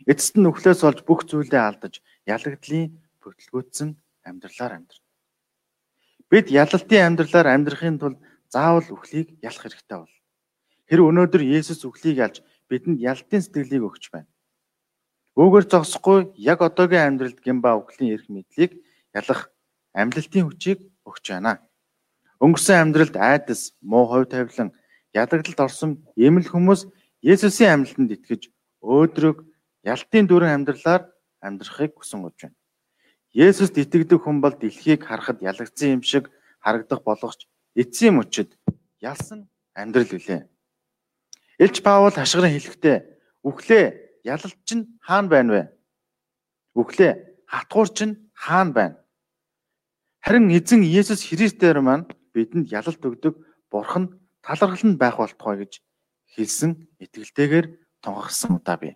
Эцэст 0.05 0.35
нь 0.37 0.47
өглөөс 0.47 0.81
болж 0.83 0.99
бүх 1.07 1.25
зүйлээ 1.25 1.63
алдаж 1.63 2.03
ялагдлын 2.27 2.99
бүтлгүүцсэн 3.23 3.89
амьдралаар 4.27 4.73
амьдрна. 4.77 5.07
Бид 6.29 6.47
ялалтын 6.53 7.05
амьдралаар 7.07 7.47
амьдрахын 7.51 7.97
тулд 7.99 8.19
заавал 8.53 8.87
үхлийг 8.93 9.35
ялах 9.41 9.63
хэрэгтэй 9.65 9.97
бол. 9.97 10.15
Тэр 10.87 10.99
өнөөдөр 11.05 11.41
Есүс 11.41 11.85
үхлийг 11.85 12.17
ялж 12.17 12.35
бидэнд 12.69 13.01
ялтын 13.01 13.41
сэтгэлийг 13.41 13.83
өгч 13.85 14.13
байна. 14.13 14.29
Өөгөр 15.37 15.65
зогсохгүй 15.69 16.33
яг 16.37 16.61
одоогийн 16.61 17.17
амьдралд 17.17 17.39
гимба 17.41 17.77
үхлийн 17.77 18.13
эрх 18.13 18.27
мэдлийг 18.29 18.77
ялах 19.13 19.49
амьлалтын 19.93 20.45
хүчийг 20.45 20.79
өгч 21.05 21.25
байна. 21.33 21.61
Өнгөрсөн 22.39 22.77
амьдралд 22.89 23.15
айдас, 23.17 23.75
муу 23.81 24.07
хувь 24.07 24.29
тавилан, 24.31 24.71
ядагдалд 25.13 25.59
орсон 25.59 25.91
эмэл 26.15 26.47
хүмүүс 26.49 26.87
Есүсийн 27.19 27.83
амьлалтанд 27.83 28.15
итгэж 28.15 28.47
өөдрөг 28.79 29.43
ялтын 29.83 30.25
дүрэн 30.27 30.63
амьдралаар 30.63 31.11
амьдрахыг 31.43 31.99
хүсэн 31.99 32.23
гож 32.23 32.35
байна. 32.39 32.55
Есүст 33.33 33.75
итгэдэг 33.75 34.23
хүн 34.23 34.39
бол 34.39 34.55
дэлхийг 34.55 35.03
харахад 35.03 35.43
ялагдсан 35.43 35.99
юм 35.99 36.03
шиг 36.03 36.31
харагдах 36.63 37.03
болгоч 37.03 37.47
эцсийн 37.75 38.15
мөчөд 38.15 38.55
ялсан 39.03 39.51
амьдрал 39.75 40.11
үлээ. 40.15 40.47
Илч 41.59 41.83
Паул 41.83 42.15
хашгиран 42.15 42.55
хэлэхдээ 42.55 42.97
үхлээ 43.43 43.85
ялалт 44.23 44.59
чинь 44.63 44.99
хаана 45.03 45.27
байна 45.27 45.51
вэ? 45.53 45.63
Үхлээ 46.75 47.11
хатгуур 47.47 47.89
чинь 47.91 48.31
хаана 48.33 48.71
байна? 48.71 48.95
Харин 50.23 50.51
эзэн 50.51 50.83
Иесус 50.83 51.23
Христээр 51.27 51.79
маань 51.83 52.07
бидэнд 52.33 52.71
ялалт 52.71 52.99
өгдөг 52.99 53.35
бурхан 53.71 54.18
талархал 54.41 54.85
нь 54.89 54.99
байх 54.99 55.17
болтугай 55.17 55.65
гэж 55.65 55.81
хэлсэн 56.35 56.71
итгэлтэйгээр 57.03 57.67
тунхагсан 58.01 58.59
удаа 58.59 58.77
бий. 58.77 58.95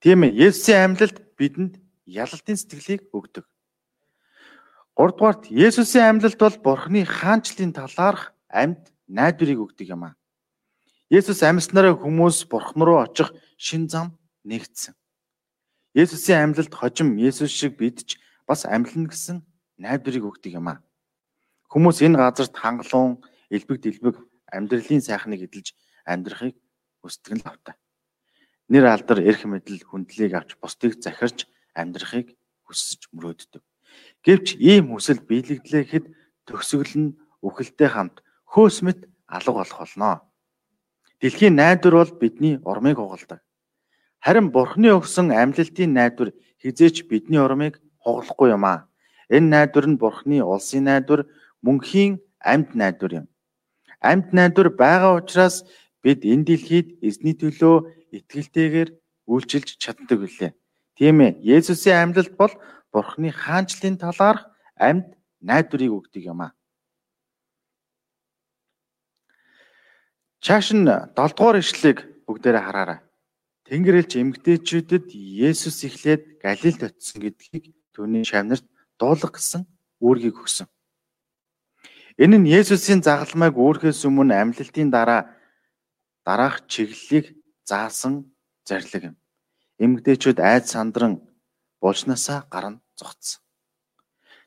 Тийм 0.00 0.24
ээ, 0.24 0.36
Есүсийн 0.50 0.94
амьлалд 0.94 1.16
бидэнд 1.38 1.80
ялалтын 2.04 2.56
сэтгэлийг 2.56 3.08
өгдөг. 3.14 3.46
3 4.96 5.16
дугаарт 5.16 5.44
Есүсийн 5.50 6.20
амьлалт 6.20 6.38
бол 6.38 6.58
Бурхны 6.62 7.02
хаанчлалын 7.04 7.72
талаарх 7.72 8.34
амьд 8.50 8.92
найдварыг 9.08 9.58
өгдөг 9.58 9.88
юм 9.90 10.06
аа. 10.06 10.14
Есүс 11.10 11.42
амьснараа 11.42 11.94
хүмүүс 11.98 12.48
бурхан 12.48 12.82
руу 12.82 13.02
очих 13.04 13.30
шин 13.60 13.88
зам 13.88 14.16
нэгдсэн. 14.44 14.94
Есүсийн 15.94 16.54
амьлалд 16.54 16.72
хожим 16.74 17.18
Есүс 17.20 17.52
шиг 17.52 17.76
бид 17.76 18.06
ч 18.08 18.18
бас 18.46 18.64
амьлна 18.64 19.10
гэсэн 19.10 19.44
найдварыг 19.78 20.24
өгдөг 20.24 20.56
юм 20.56 20.68
аа. 20.72 20.82
Хүмүүс 21.68 22.02
энэ 22.06 22.18
газарт 22.18 22.56
хангалуун, 22.56 23.20
элбэг 23.50 23.80
дэлбэг 23.80 24.16
амьдралын 24.52 25.02
сайхныг 25.02 25.46
эдэлж 25.46 25.74
амьдрахыг 26.04 26.56
хүсдэг 27.00 27.40
л 27.40 27.48
автай. 27.48 27.74
Нэр 28.68 28.84
алдар, 28.88 29.20
эрх 29.20 29.44
мэдэл, 29.44 29.84
хүндлийг 29.84 30.32
авч 30.32 30.56
бусдыг 30.56 30.96
захирч 31.02 31.44
амьдрахыг 31.76 32.32
хүсэж 32.64 33.12
мөрөөддөг. 33.12 33.62
Гэвч 34.24 34.56
ийм 34.56 34.96
хүсэл 34.96 35.20
биелэгдлэхэд 35.20 36.06
төгсгөл 36.48 36.94
нь 36.96 37.16
үхэлтэй 37.44 37.88
хамт 37.92 38.24
хөөс 38.48 38.80
мэт 38.86 39.00
алга 39.28 39.60
болох 39.60 39.78
болно. 39.78 40.24
Дэлхийн 41.20 41.56
найдвар 41.60 41.94
бол 42.00 42.12
бидний 42.16 42.56
урмыг 42.64 42.96
хугалдаг. 42.96 43.40
Харин 44.24 44.48
Бурхны 44.48 44.88
өгсөн 44.96 45.28
амьлалтын 45.28 45.92
найдвар 45.92 46.32
хизээч 46.64 47.04
бидний 47.04 47.40
урмыг 47.44 47.80
хугалахгүй 48.00 48.56
юм 48.56 48.64
аа. 48.64 48.88
Энэ 49.28 49.48
найдвар 49.52 49.86
нь 49.92 50.00
Бурхны 50.00 50.40
улсын 50.40 50.88
найдвар, 50.88 51.28
мөнхийн 51.60 52.20
амьд 52.40 52.72
найдвар 52.72 53.12
юм. 53.20 53.26
Амьд 54.10 54.36
найдвар 54.36 54.68
байгаа 54.82 55.12
учраас 55.16 55.64
бид 56.04 56.20
энэ 56.28 56.44
дэлхийд 56.48 56.88
эзний 57.00 57.32
төлөө 57.32 57.76
итгэлтэйгээр 58.16 58.90
үйлчилж 59.32 59.68
чаддаг 59.80 60.18
билээ. 60.20 60.52
Тийм 60.96 61.16
ээ, 61.24 61.40
Есүсийн 61.40 62.12
амьлалт 62.12 62.36
бол 62.36 62.54
Бурхны 62.92 63.32
хаанчлалын 63.32 63.96
талаарх 63.96 64.44
амьд 64.76 65.16
найдварыг 65.40 65.92
өгдөг 65.98 66.22
юм 66.28 66.40
аа. 66.44 66.52
Чааш 70.44 70.76
нь 70.76 70.84
7 70.84 71.16
дугаар 71.16 71.56
ишлэлийг 71.64 71.98
бүгдээрээ 72.28 72.64
хараарай. 72.68 73.00
Тэнгэр 73.64 74.04
элч 74.04 74.12
эмгтээчүүдэд 74.20 75.08
Есүс 75.48 75.88
эхлээд 75.88 76.22
Галилд 76.44 76.80
очисон 76.84 77.18
гэдгийг 77.24 77.72
түүний 77.96 78.28
шавнарт 78.28 78.68
дуулах 79.00 79.32
гэсэн 79.32 79.64
үүргийг 80.04 80.36
өгсөн. 80.36 80.68
Энэ 82.14 82.38
нь 82.38 82.46
Есүсийн 82.46 83.02
загалмайг 83.02 83.58
үүрхээс 83.58 84.06
өмнө 84.06 84.38
амьлалтын 84.38 84.86
дараа 84.94 85.34
дараах 86.22 86.62
чиглэлийг 86.70 87.34
заасан 87.66 88.30
зарлиг 88.62 89.10
юм. 89.10 89.16
Эмгтээчүүд 89.82 90.38
айд 90.38 90.70
сандран 90.70 91.18
булчнасаа 91.82 92.46
гарна 92.46 92.78
зогцсон. 92.94 93.42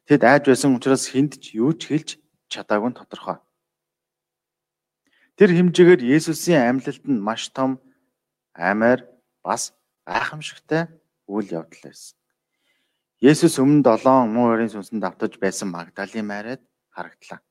Тэд 0.07 0.23
айд 0.23 0.47
байсан 0.47 0.79
учраас 0.79 1.11
хүнд 1.11 1.43
ч 1.43 1.59
юу 1.59 1.75
ч 1.75 1.91
хэлж 1.91 2.09
чадаагүй 2.47 2.95
нь 2.95 2.99
тодорхой. 2.99 3.43
Тэр 5.35 5.51
хэмжээгээр 5.51 6.07
Есүсийн 6.07 6.63
амьлалт 6.71 7.03
нь 7.03 7.19
маш 7.19 7.51
том 7.51 7.83
аймаар 8.55 9.03
бас 9.43 9.75
гайхамшигтай 10.07 10.87
үйл 11.27 11.51
явдал 11.51 11.83
байсан. 11.83 12.15
Есүс 13.19 13.59
өмнө 13.59 13.83
7 13.83 14.31
муу 14.31 14.55
өрийн 14.55 14.71
сүнсэнд 14.71 15.03
давтаж 15.03 15.35
байсан 15.35 15.67
Магдалийн 15.67 16.23
Мариад 16.23 16.63
харагдлаа. 16.95 17.43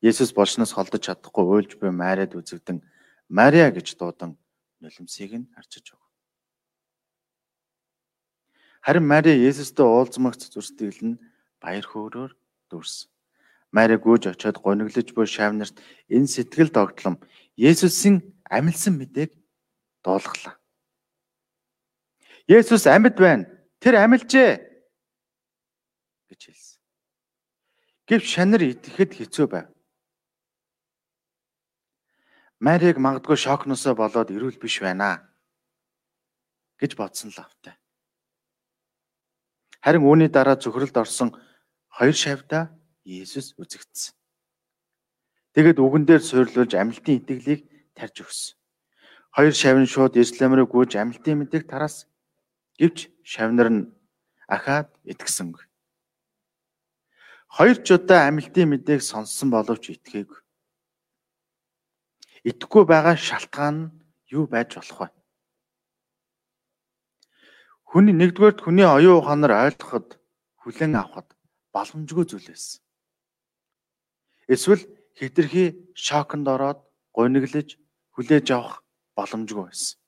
Есүс 0.00 0.32
болсноос 0.32 0.72
холдож 0.72 1.04
чадахгүй 1.04 1.44
уйлж 1.44 1.72
буй 1.76 1.92
Мариад 1.92 2.32
үзэгдэн 2.32 2.80
Мария 3.28 3.68
гэж 3.68 4.00
дуудан 4.00 4.40
нулимсыг 4.80 5.32
нь 5.36 5.50
харчиж 5.52 5.92
өг. 5.92 6.02
Харин 8.80 9.04
Мария 9.04 9.36
Есүстэй 9.36 9.84
уулзмагц 9.84 10.48
зүрстэгэл 10.48 11.04
нь 11.04 11.20
баяр 11.60 11.84
хөөрөөр 11.84 12.32
дүүрсэн. 12.72 13.12
Мари 13.70 14.00
гүйж 14.00 14.32
очиод 14.32 14.58
гониглож 14.58 15.12
буй 15.14 15.26
шавнарт 15.28 15.78
энэ 16.08 16.26
сэтгэл 16.26 16.72
догтлом 16.74 17.20
Есүсийн 17.54 18.24
амилсан 18.48 18.98
мэдээг 18.98 19.30
дуулгалаа. 20.02 20.56
Есүс 22.48 22.88
амьд 22.88 23.14
байна. 23.14 23.46
Тэр 23.78 23.94
амилжээ 24.00 24.50
гэж 26.32 26.40
хэлсэн. 26.50 26.80
Гэвч 28.08 28.26
шанар 28.26 28.62
итгэхэд 28.64 29.12
хэцүү 29.14 29.46
байв. 29.46 29.68
Марийг 32.60 33.00
магадгүй 33.00 33.36
шокносоо 33.40 33.94
болоод 33.96 34.28
ирүүл 34.28 34.60
биш 34.60 34.84
байна 34.84 35.24
гэж 36.76 36.92
бодсон 37.00 37.32
л 37.32 37.40
автай. 37.40 37.74
Харин 39.80 40.04
үүний 40.04 40.28
дараа 40.28 40.60
зөвхөрлөлд 40.60 40.96
орсон 41.00 41.32
хоёр 41.88 42.12
шавьда 42.12 42.68
Иесус 43.04 43.56
үзэгдсэн. 43.56 44.12
Тэгэд 45.56 45.80
үгэн 45.80 46.04
дээр 46.04 46.20
суйрлуулж 46.20 46.76
амилтын 46.76 47.16
итгэлийг 47.24 47.64
тарж 47.96 48.28
өгсөн. 48.28 48.56
Хоёр 49.32 49.54
шавин 49.56 49.88
шууд 49.88 50.20
Иерусалим 50.20 50.52
руу 50.60 50.68
гүйж 50.68 51.00
амилтын 51.00 51.40
мэдээг 51.40 51.64
тараас. 51.64 52.04
Гэвч 52.76 53.08
шавнар 53.24 53.68
нь 53.72 53.88
ахаад 54.44 54.92
итгэсэнгүй. 55.08 55.64
Хоёр 57.56 57.76
ч 57.80 57.88
удаа 57.96 58.28
амилтын 58.28 58.68
мэдээг 58.68 59.00
сонссон 59.00 59.48
боловч 59.48 59.96
итгээгүй. 59.96 60.38
Итгэхгүй 62.48 62.84
байгаа 62.88 63.16
шалтгаан 63.16 63.76
нь 63.76 63.90
юу 64.36 64.44
байж 64.46 64.76
болох 64.76 65.00
вэ? 65.00 65.08
хүний 67.90 68.14
нэгдүгээрт 68.14 68.62
хүний 68.62 68.86
оюун 68.86 69.18
ухаанаар 69.18 69.66
ойлгоход 69.66 70.14
хүлэн 70.62 70.94
авахд 70.94 71.34
боломжгүй 71.74 72.24
зүйл 72.30 72.46
байсан. 72.46 72.78
Эсвэл 74.46 74.82
хитрхи 75.18 75.90
шоконд 75.98 76.46
ороод 76.46 76.80
гониглож 77.10 77.68
хүлээж 78.14 78.46
авах 78.54 78.86
боломжгүй 79.18 79.64
байсан. 79.66 79.98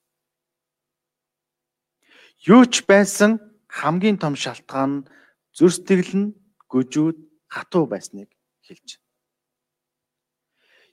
Юу 2.47 2.63
ч 2.71 2.87
байсан 2.87 3.43
хамгийн 3.67 4.19
том 4.23 4.39
шалтгаан 4.39 4.93
нь 5.03 5.07
зүр 5.51 5.75
сэтгэл 5.75 6.15
нь 6.23 6.35
гүжүүд 6.71 7.19
хатуу 7.51 7.91
байсныг 7.91 8.31
хэлж. 8.63 9.02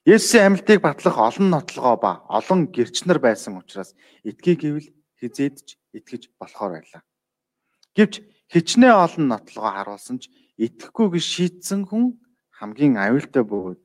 Есүсийн 0.10 0.58
амьлтыг 0.58 0.82
батлах 0.82 1.22
олон 1.22 1.48
нотлогоо 1.54 1.96
ба 2.02 2.12
олон 2.38 2.74
гэрчнэр 2.74 3.22
байсан 3.22 3.62
учраас 3.62 3.94
эдгийг 4.26 4.66
гэвэл 4.66 4.90
хизээдж 5.22 5.78
итгэж 5.94 6.34
болохоор 6.42 6.82
байлаа. 6.82 7.04
Гэвч 7.94 8.26
хичнээн 8.50 8.98
олон 9.06 9.26
нотлогоо 9.30 9.70
харуулсан 9.70 10.18
ч 10.18 10.34
итгэхгүй 10.58 11.08
гэж 11.14 11.26
шийдсэн 11.30 11.82
хүн 11.86 12.18
хамгийн 12.58 12.98
аюултай 12.98 13.46
бөгөөд 13.46 13.82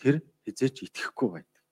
тэр 0.00 0.24
хизээч 0.48 0.88
итгэхгүй 0.88 1.28
байдаг. 1.36 1.62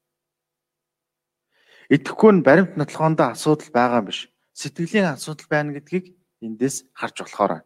Итгэхгүй 1.89 2.31
нь 2.37 2.45
баримт 2.45 2.77
нотлогоонд 2.77 3.21
асуудал 3.33 3.73
байгаа 3.73 4.13
биш. 4.13 4.29
Сэтгэлийн 4.53 5.09
асуудал 5.17 5.49
байна 5.49 5.73
гэдгийг 5.73 6.13
эндээс 6.45 6.85
харж 6.93 7.25
болохоор. 7.25 7.65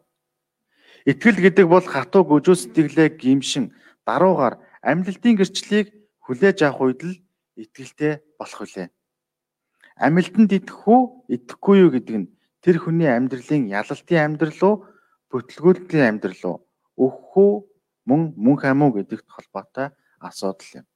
Итгэл 1.10 1.42
гэдэг 1.42 1.66
бол 1.66 1.82
хатуу 1.82 2.22
гүжүү 2.22 2.54
сэтгэлээ 2.54 3.18
гимшин 3.18 3.74
даруугаар 4.06 4.62
амьлалтын 4.86 5.34
гэрчлэлийг 5.36 5.88
хүлээж 6.22 6.58
авах 6.62 6.80
үед 6.86 7.00
л 7.02 7.14
итгэлтэй 7.58 8.22
болох 8.38 8.60
үлээ. 8.62 8.88
Амилтанд 9.98 10.52
итгэх 10.54 10.86
үү, 10.86 11.02
итгэхгүй 11.34 11.76
юу 11.82 11.90
гэдэг 11.90 12.16
нь 12.20 12.30
тэр 12.62 12.76
хүний 12.78 13.10
амьдралын 13.10 13.66
ялалтын 13.66 14.22
амьдрал 14.22 14.60
уу, 14.62 14.74
бүтлгүүлтийн 15.32 16.06
амьдрал 16.06 16.42
уу, 16.46 16.56
өөх 17.00 17.34
үү, 17.34 17.52
мөн 18.06 18.20
мөнх 18.36 18.62
амуу 18.68 18.94
гэдэгт 18.94 19.26
холбоотой 19.26 19.90
асуудал 20.20 20.84
юм. 20.84 20.86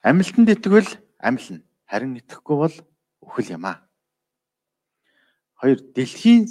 Амилтанд 0.00 0.48
итгэвэл 0.54 0.92
амилна. 1.18 1.60
Харин 1.90 2.18
итгэхгүй 2.18 2.56
бол 2.56 2.76
үхэл 3.20 3.58
юм 3.58 3.64
аа. 3.66 3.82
Хоёр 5.58 5.82
дэлхийн 5.82 6.46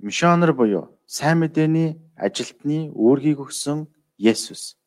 мишонер 0.00 0.52
буюу 0.56 0.96
сайн 1.04 1.40
мэдээний 1.40 2.00
ажилтны 2.16 2.92
үүргийг 2.92 3.44
өгсөн 3.44 3.88
Есүс 4.18 4.78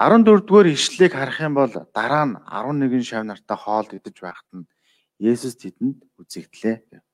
14 0.00 0.46
дугаар 0.48 0.66
ишлэлийг 0.72 1.12
харах 1.12 1.38
юм 1.44 1.54
бол 1.54 1.72
дараа 1.94 2.24
нь 2.26 2.36
11 2.48 3.04
шав 3.04 3.22
нартай 3.24 3.58
хоол 3.60 3.88
идэж 3.92 4.16
байхад 4.24 4.50
нь 4.56 4.70
Есүс 5.20 5.60
тэдэнд 5.60 6.00
үзэгдлээ. 6.16 7.04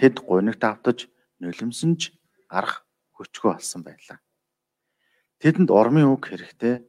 Тэд 0.00 0.14
гунигт 0.24 0.64
автаж 0.64 1.12
нулимсонж 1.44 2.16
гарах 2.48 2.88
хүчгүй 3.12 3.52
болсон 3.52 3.84
байлаа. 3.84 4.24
Тэдэнд 5.44 5.68
ормын 5.68 6.08
үг 6.08 6.32
хэрэгтэй 6.32 6.88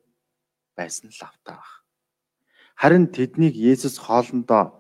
байсан 0.80 1.12
л 1.12 1.22
автаа 1.28 1.60
баг. 1.60 1.72
Харин 2.80 3.12
тэднийг 3.12 3.60
Есүс 3.60 4.00
хоолндоо 4.00 4.80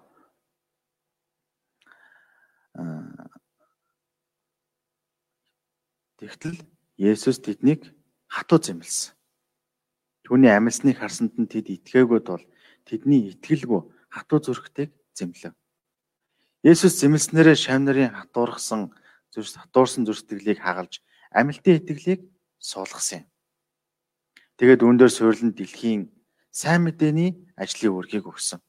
тэгтэл 6.23 6.63
Есүс 6.95 7.43
тэднийг 7.43 7.96
хатуу 8.27 8.60
зэмлсэн. 8.60 9.15
Түүний 10.27 10.51
амьсныг 10.51 11.00
харсанд 11.00 11.34
нь 11.39 11.48
тэд 11.48 11.72
итгээгүй 11.72 12.19
тул 12.24 12.43
тэдний 12.84 13.31
итгэлгүй 13.31 13.81
хатуу 14.12 14.39
зүрхтэйг 14.43 14.91
зэмлэв. 15.15 15.55
Есүс 16.67 16.99
зэмлснээрээ 16.99 17.56
шав 17.56 17.80
нарын 17.80 18.12
хатуурхсан 18.12 18.91
зүрх 19.32 19.56
хатуурсан 19.56 20.04
зүрхтгэлийг 20.04 20.60
хагалж 20.60 20.99
амьлтын 21.32 21.80
итгэлийг 21.80 22.21
суулгасан 22.60 23.23
юм. 23.23 23.25
Тэгээд 24.58 24.84
үүндээр 24.84 25.12
суйрлан 25.13 25.51
дэлхийн 25.54 26.10
сайн 26.51 26.82
мэдээний 26.84 27.32
ажлын 27.56 27.93
үргийг 27.93 28.25
өгсөн. 28.25 28.60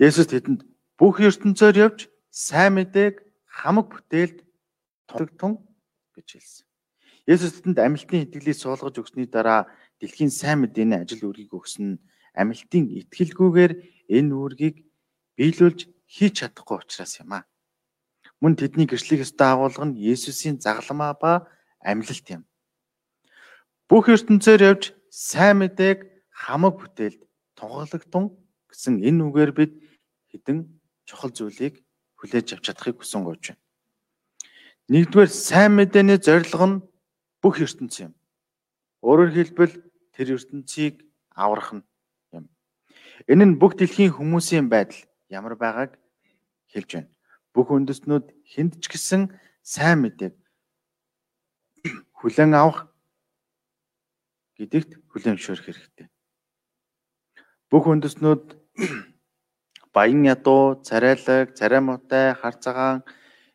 Есүс 0.00 0.32
тэдэнд 0.32 0.64
бүх 0.96 1.20
ертөнцөөр 1.20 1.76
явж 1.76 2.08
сайн 2.32 2.80
мэдээг 2.80 3.20
хамаг 3.44 3.92
бүтээлд 3.92 4.38
тулгтун 5.04 5.60
гэж 6.16 6.26
хэлсэн. 6.40 6.69
Есүс 7.30 7.62
тэдэнд 7.62 7.78
амилтын 7.78 8.26
итгэлийг 8.26 8.58
суулгаж 8.58 8.98
өгсөний 8.98 9.30
дараа 9.30 9.70
дэлхийн 10.02 10.34
сайн 10.34 10.66
мэдээний 10.66 10.98
ажил 10.98 11.30
үргийг 11.30 11.54
өгсөн 11.54 12.02
амилтын 12.34 12.90
итгэлгүйгээр 13.06 13.72
энэ 14.10 14.34
үүргийг 14.34 14.76
биелүүлж 15.38 15.80
хийж 16.10 16.34
чадахгүй 16.42 16.82
учраас 16.82 17.22
юм 17.22 17.38
аа. 17.38 17.46
Мөн 18.42 18.58
тэдний 18.58 18.90
гэрчлэх 18.90 19.22
ёстой 19.22 19.46
агуулга 19.46 19.86
нь 19.86 20.00
Есүсийн 20.10 20.58
загламаа 20.58 21.14
ба 21.14 21.32
амилалт 21.78 22.26
юм. 22.34 22.42
Бүх 23.86 24.10
ертөнцөөр 24.10 24.60
явж 24.66 24.82
сайн 25.06 25.62
мэдээг 25.62 25.98
хамаг 26.34 26.82
бүтээлд 26.82 27.20
тунхаглагдсан 27.54 28.24
гэсэн 28.70 28.94
энэ 29.06 29.22
үгээр 29.30 29.52
бид 29.54 29.72
хэдэн 30.34 30.66
чухал 31.06 31.30
зүйлийг 31.30 31.78
хүлээж 32.18 32.58
авч 32.58 32.64
чадахыг 32.66 32.98
хүсэн 32.98 33.22
гооч 33.22 33.54
байна. 33.54 33.62
Нэгдүгээр 34.90 35.30
сайн 35.30 35.72
мэдээний 35.78 36.18
зорилго 36.18 36.66
нь 36.66 36.82
бүх 37.42 37.60
ертөнц 37.64 38.04
юм. 38.04 38.12
Өөрөөр 39.00 39.32
хэлбэл 39.32 39.74
тэр 40.12 40.36
ертөнцийг 40.36 41.04
аврах 41.32 41.72
нь 41.76 41.84
юм. 42.36 42.44
Энэ 43.28 43.44
нь 43.48 43.58
бүх 43.60 43.76
дэлхийн 43.76 44.12
хүмүүсийн 44.12 44.68
байдал 44.68 45.00
ямар 45.28 45.56
байгааг 45.56 45.96
хэлж 46.72 46.90
байна. 46.94 47.10
Бүх 47.56 47.72
үндэстнүүд 47.72 48.26
хүнд 48.52 48.72
ч 48.78 48.84
гэсэн 48.92 49.22
сайн 49.64 50.04
мэдээг 50.04 50.34
хүлэн 52.20 52.52
авах 52.54 52.92
гэдэгт 54.60 55.00
хүлэн 55.10 55.40
зөвшөөрөх 55.40 55.66
хэрэгтэй. 55.66 56.08
Бүх 57.72 57.84
үндэстнүүд 57.88 58.44
баян 59.94 60.22
ядуу, 60.28 60.76
царайлаг, 60.84 61.56
царай 61.56 61.80
муутай, 61.80 62.36
хар 62.36 62.54
цагаан, 62.60 63.00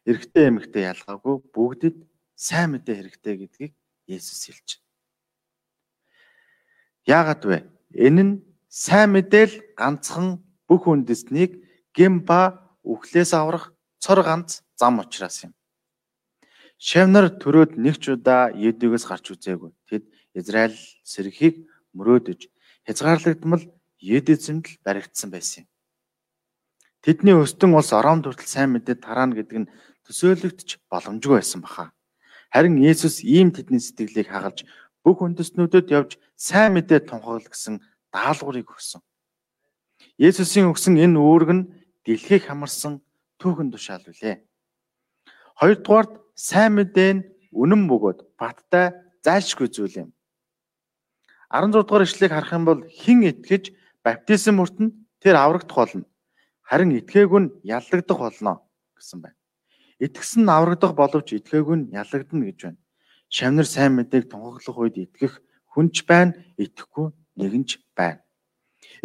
эрэгтэй 0.09 0.49
эмэгтэй 0.49 0.83
ялгаагүй 0.91 1.35
бүгдэд 1.53 1.95
сайн 2.35 2.75
мэдээ 2.75 2.95
хэрэгтэй 2.99 3.35
гэдгийг 3.39 3.73
Есүс 4.07 4.45
хэлж 4.45 4.67
байна. 4.77 4.85
Яагаад 7.07 7.43
вэ? 7.47 7.57
Энэ 7.95 8.23
нь 8.23 8.33
сайн 8.69 9.15
мэдээл 9.15 9.75
ганцхан 9.79 10.43
бүх 10.67 10.85
үндэснийг 10.85 11.63
гэм 11.95 12.27
ба 12.27 12.75
үхлээс 12.83 13.31
аврах 13.33 13.73
цор 14.03 14.19
ганц 14.21 14.61
зам 14.75 14.99
учраас 14.99 15.47
юм. 15.47 15.53
Шавнар 16.77 17.31
төрөөд 17.39 17.79
нэг 17.79 17.95
ч 18.03 18.13
удаа 18.13 18.51
Едүгээс 18.51 19.07
гарч 19.07 19.31
үзээгүй. 19.31 19.71
Тэд 19.87 20.03
Израиль 20.35 20.75
сэрхийг 21.07 21.63
мөрөөдөж 21.95 22.51
хязгаарлагдмал 22.83 23.63
Едүзэмд 24.03 24.65
л 24.67 24.79
баригдсан 24.83 25.31
байсан 25.31 25.63
юм. 25.63 25.67
Тэдний 26.99 27.37
өстөн 27.37 27.71
улс 27.77 27.93
Ором 27.95 28.19
хүртэл 28.25 28.49
сайн 28.49 28.75
мэдээ 28.75 28.99
тараана 28.99 29.37
гэдэг 29.39 29.57
нь 29.61 29.71
төсөөлөгдөж 30.03 30.69
боломжгүй 30.91 31.39
байсан 31.39 31.61
баха. 31.63 31.95
Харин 32.55 32.79
Есүс 32.79 33.19
ийм 33.19 33.51
тэдний 33.51 33.83
сэтгэлийг 33.83 34.31
хагалж 34.31 34.63
бүх 35.03 35.19
үндэстнүүдэд 35.19 35.91
явж 35.91 36.15
сайн 36.39 36.79
мэдээ 36.79 37.03
тунхаглал 37.03 37.43
гэсэн 37.51 37.83
даалгаврыг 38.15 38.71
өгсөн. 38.71 39.03
Есүсийн 40.15 40.71
өгсөн 40.71 40.95
энэ 40.95 41.19
үүрэг 41.19 41.51
нь 41.51 41.67
дэлхийг 42.07 42.47
хамарсан 42.47 43.03
түүхэн 43.43 43.75
тушаал 43.75 44.07
үлээ. 44.07 44.39
Хоёрдугаард 45.59 46.15
сайн 46.31 46.79
мэдээ 46.79 47.11
нь 47.19 47.25
үнэн 47.51 47.91
бөгөөд 47.91 48.23
баттай 48.39 48.95
зайлшгүй 49.19 49.67
зүйл 49.67 50.07
юм. 50.07 50.09
16 51.51 51.83
дугаар 51.83 52.07
ишлэгийг 52.07 52.31
харах 52.39 52.55
юм 52.55 52.63
бол 52.63 52.79
хэн 52.87 53.35
итгэж 53.35 53.75
баптизм 53.99 54.63
өртөнд 54.63 54.95
тэр 55.19 55.35
аврагдах 55.43 55.75
болно. 55.75 56.07
Харин 56.63 56.95
итгээгүй 57.03 57.39
нь 57.43 57.53
яллагдах 57.67 58.19
болно 58.23 58.63
гэсэн 58.95 59.19
байна. 59.19 59.35
Итгэсэн 59.99 60.43
нь 60.43 60.51
аврагдах 60.51 60.91
боловч 60.91 61.31
итгээгүй 61.39 61.75
нь 61.77 61.89
ялагдана 61.95 62.51
гэж 62.51 62.59
байна. 62.67 62.79
Шавнар 63.31 63.67
сайн 63.67 63.95
мэдээг 63.95 64.27
тунхаглах 64.27 64.77
үед 64.77 64.95
итгэх 64.99 65.39
хүнч 65.71 66.03
байна, 66.03 66.35
итгэхгүй 66.59 67.15
нэгэнч 67.39 67.69
байна. 67.95 68.19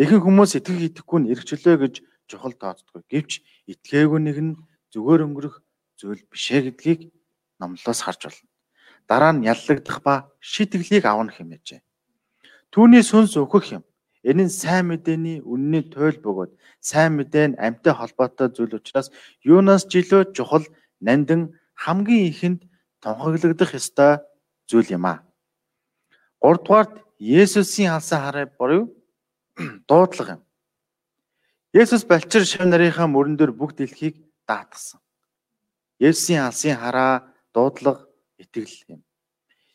Ихэнх 0.03 0.25
хүмүүс 0.27 0.59
итгэх 0.59 0.91
итгэхгүй 0.91 1.19
нь 1.23 1.31
эргчлөө 1.31 1.77
гэж 1.79 1.95
чухал 2.27 2.55
тооцдгүй. 2.59 3.07
Гэвч 3.07 3.31
итгээгүй 3.71 4.21
нэг 4.23 4.39
нь 4.43 4.53
зүгээр 4.91 5.25
өнгөрөх 5.31 5.63
зүйл 5.99 6.23
бишээ 6.27 6.75
гэдгийг 6.75 7.01
номлоос 7.63 8.01
харж 8.03 8.21
байна. 8.27 8.51
Дараа 9.07 9.33
нь 9.35 9.47
яллагдах 9.47 9.99
ба 10.03 10.15
шитгэлийг 10.39 11.07
авах 11.07 11.39
хэмээжээ. 11.39 11.81
Түүний 12.71 13.03
сүнс 13.03 13.35
өөхөх 13.39 13.79
юм. 13.79 13.85
Энэ 14.23 14.47
нь 14.47 14.53
сайн 14.53 14.91
мэдээний 14.91 15.39
үнний 15.43 15.83
туйл 15.91 16.19
бөгөөд 16.21 16.53
сайн 16.79 17.17
мэдээ 17.19 17.47
нь 17.51 17.59
амьтай 17.59 17.95
холбоотой 17.97 18.49
зүйл 18.53 18.77
учраас 18.79 19.09
юунаас 19.43 19.89
ч 19.89 20.05
илүү 20.05 20.37
чухал 20.37 20.65
нандин 21.01 21.59
хамгийн 21.75 22.29
ихэнд 22.31 22.61
тунхаглагдах 23.03 23.75
ёстой 23.75 24.21
зүйл 24.69 24.89
юм 24.97 25.05
а. 25.07 25.25
3 26.41 26.65
дугаарт 26.65 26.95
Есүсийн 27.21 27.93
алсан 27.93 28.21
хараа 28.25 28.47
буюу 28.59 28.89
дуудлага 29.89 30.41
юм. 30.41 30.43
Есүс 31.73 32.03
балчир 32.09 32.45
шав 32.49 32.65
нарынхаа 32.67 33.07
мөрөн 33.07 33.37
дээр 33.37 33.53
бүх 33.53 33.77
дэлхийг 33.77 34.17
даатгсан. 34.49 35.01
Есүсийн 36.01 36.43
алсын 36.49 36.77
хараа 36.81 37.29
дуудлага 37.55 38.09
итгэл 38.41 38.73
юм. 38.89 39.01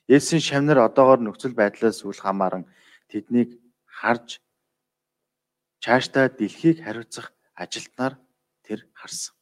Есүсийн 0.09 0.41
шавнар 0.41 0.79
одоогоор 0.81 1.21
нөхцөл 1.21 1.53
байдлаас 1.53 2.01
үл 2.01 2.17
хамааран 2.17 2.65
тэднийг 3.09 3.61
харж 3.85 4.41
цаашдаа 5.83 6.33
дэлхийг 6.33 6.81
хариуцах 6.81 7.29
ажилтнаар 7.53 8.17
тэр 8.65 8.89
харсан. 8.97 9.34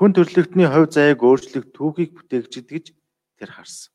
Хүн 0.00 0.16
төрлөختний 0.16 0.64
хувь 0.64 0.96
заяаг 0.96 1.20
өөрчлөх 1.20 1.76
түүхийг 1.76 2.16
бүтээгчд 2.16 2.64
гэж 2.72 2.84
тэр 3.36 3.50
харсан. 3.52 3.92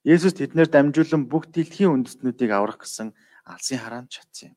Есүс 0.00 0.32
тэднэр 0.32 0.72
дамжуулан 0.72 1.28
бүх 1.28 1.52
дэлхийн 1.52 1.92
үндэстнүүдийг 1.92 2.48
аврах 2.56 2.80
гэсэн 2.80 3.12
алсын 3.44 3.78
хараанд 3.84 4.08
чадсан 4.08 4.56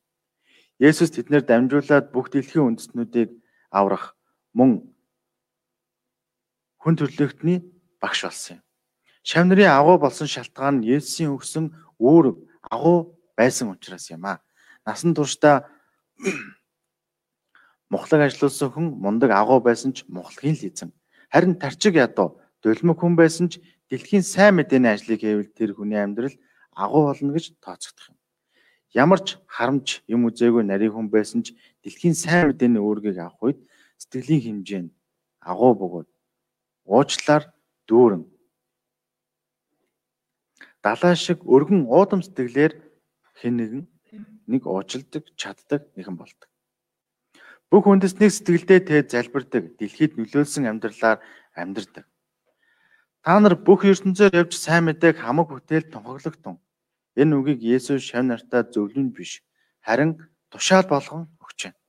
Есүс 0.80 1.12
тэднэр 1.12 1.44
дамжуулаад 1.44 2.16
бүх 2.16 2.32
дэлхийн 2.32 2.64
үндэстнүүдийг 2.64 3.36
аврах 3.68 4.16
мөн 4.56 4.88
хүн 6.80 6.96
төрлөختний 6.96 7.60
багш 8.00 8.24
болсон 8.24 8.56
юм. 8.56 8.64
Шав 9.20 9.44
нарын 9.44 9.68
агуу 9.68 10.00
болсон 10.00 10.32
шалтгаан 10.32 10.80
нь 10.80 10.96
Есүсийн 10.96 11.36
өгсөн 11.36 11.76
өөр 12.00 12.40
агуу 12.72 13.20
байсан 13.36 13.68
учраас 13.68 14.08
юм 14.08 14.24
а. 14.24 14.40
Насан 14.88 15.12
туршдаа 15.12 15.68
мухлаг 17.92 18.20
ажилласан 18.26 18.70
хүн 18.72 18.86
мундаг 19.04 19.30
агуу 19.30 19.60
байсан 19.60 19.92
ч 19.96 20.02
мухлагийн 20.08 20.56
л 20.58 20.66
эзэн. 20.68 20.90
Харин 21.32 21.54
тарчиг 21.58 21.94
ядуу 21.94 22.40
дулмаг 22.62 22.98
хүн 22.98 23.14
байсан 23.16 23.46
ч 23.50 23.62
дэлхийн 23.90 24.22
сайн 24.22 24.58
мэдээний 24.58 24.92
ажлыг 24.94 25.20
хийвэл 25.22 25.54
тэр 25.54 25.70
хүний 25.74 26.00
амьдрал 26.00 26.34
агуу 26.74 27.10
болно 27.10 27.32
гэж 27.32 27.54
тооцогдох 27.62 28.10
юм. 28.10 28.18
Ямар 28.94 29.20
ч 29.22 29.38
харамч 29.46 30.02
юм 30.10 30.26
үзээгүй 30.26 30.64
нарийн 30.66 30.94
хүн 30.94 31.08
байсан 31.10 31.46
ч 31.46 31.54
дэлхийн 31.82 32.14
сайн 32.18 32.50
мэдээний 32.50 32.82
үүргийг 32.82 33.18
авах 33.22 33.42
үед 33.42 33.58
сэтгэлийн 34.02 34.42
хэмжээнд 34.62 34.90
агуу 35.46 35.72
бөгөөд 35.78 36.08
уучлаар 36.90 37.44
дүүрэн 37.86 38.24
далаа 40.86 41.14
шиг 41.14 41.42
өргөн 41.46 41.86
уудам 41.90 42.22
сэтгэлээр 42.22 42.72
хэн 43.38 43.54
нэгэн 43.58 43.82
нэг 44.46 44.62
уучлдаг, 44.66 45.24
чаддаг 45.40 45.82
нэгэн 45.98 46.16
болдог. 46.16 46.48
Бүх 47.70 47.90
үндэснийг 47.90 48.30
сэтгэлдээ 48.30 48.80
тэ 48.86 48.96
залбирдаг, 49.10 49.74
дэлхийд 49.74 50.14
нөлөөлсөн 50.14 50.70
амьдралаар 50.70 51.18
амьдардаг. 51.58 52.06
Та 53.26 53.42
нар 53.42 53.58
бүх 53.58 53.82
ертөнцөөр 53.82 54.38
явж 54.38 54.54
сайн 54.54 54.86
мэдээг 54.86 55.18
хамаг 55.18 55.50
бүтээл 55.50 55.90
тунхаглахтун. 55.90 56.62
Энэ 57.18 57.34
үгийг 57.34 57.60
Есүс 57.66 58.06
шав 58.06 58.22
нартаа 58.22 58.62
зөвлөн 58.70 59.10
биш 59.10 59.42
харин 59.82 60.14
тушаал 60.46 60.86
болгон 60.86 61.26
өгч 61.42 61.58
байна. 61.66 61.80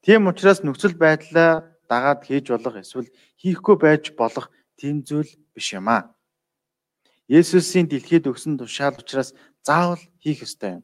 Тийм 0.00 0.24
учраас 0.24 0.64
нөхцөл 0.64 0.96
байдлаа 0.96 1.68
дагаад 1.84 2.24
хийж 2.24 2.48
болох 2.48 2.80
эсвэл 2.80 3.12
хийхгүй 3.36 3.76
байж 3.76 4.04
болох 4.16 4.48
тийм 4.80 5.04
зүйл 5.04 5.28
биш 5.52 5.76
юм 5.76 5.92
аа. 5.92 6.16
Есүсийн 7.28 7.90
дэлхийд 7.90 8.24
өгсөн 8.30 8.56
тушаал 8.56 8.96
учраас 8.96 9.36
заавал 9.60 10.00
хийх 10.22 10.46
ёстой 10.46 10.80
юм. 10.80 10.82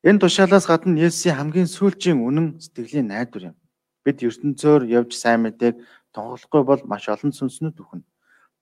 Энэ 0.00 0.18
тушаалаас 0.18 0.64
гадна 0.64 0.96
Есүсийн 0.96 1.36
хамгийн 1.36 1.68
сүүлчийн 1.68 2.24
үнэн 2.24 2.56
сэтгэлийн 2.56 3.12
найдвар 3.12 3.52
юм. 3.52 3.56
Бид 4.00 4.24
ертөнцөөр 4.24 4.88
явж 4.88 5.12
сайн 5.12 5.44
мэдээг 5.44 5.76
тунхаглахгүй 6.16 6.62
бол 6.64 6.82
маш 6.88 7.04
олон 7.12 7.36
сүнснүүд 7.36 7.76
үхнэ. 7.76 8.08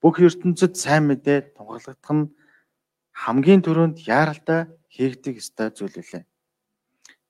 Бүх 0.02 0.18
ертөнцид 0.18 0.74
сайн 0.74 1.06
мэдээ 1.06 1.54
тунхаглагдах 1.54 2.10
нь 2.10 2.34
хамгийн 3.14 3.62
түрүүнд 3.62 4.02
яаралтай 4.02 4.66
хийгдэг 4.90 5.38
ёстой 5.38 5.70
зүйл 5.70 5.94
үлээ. 6.02 6.26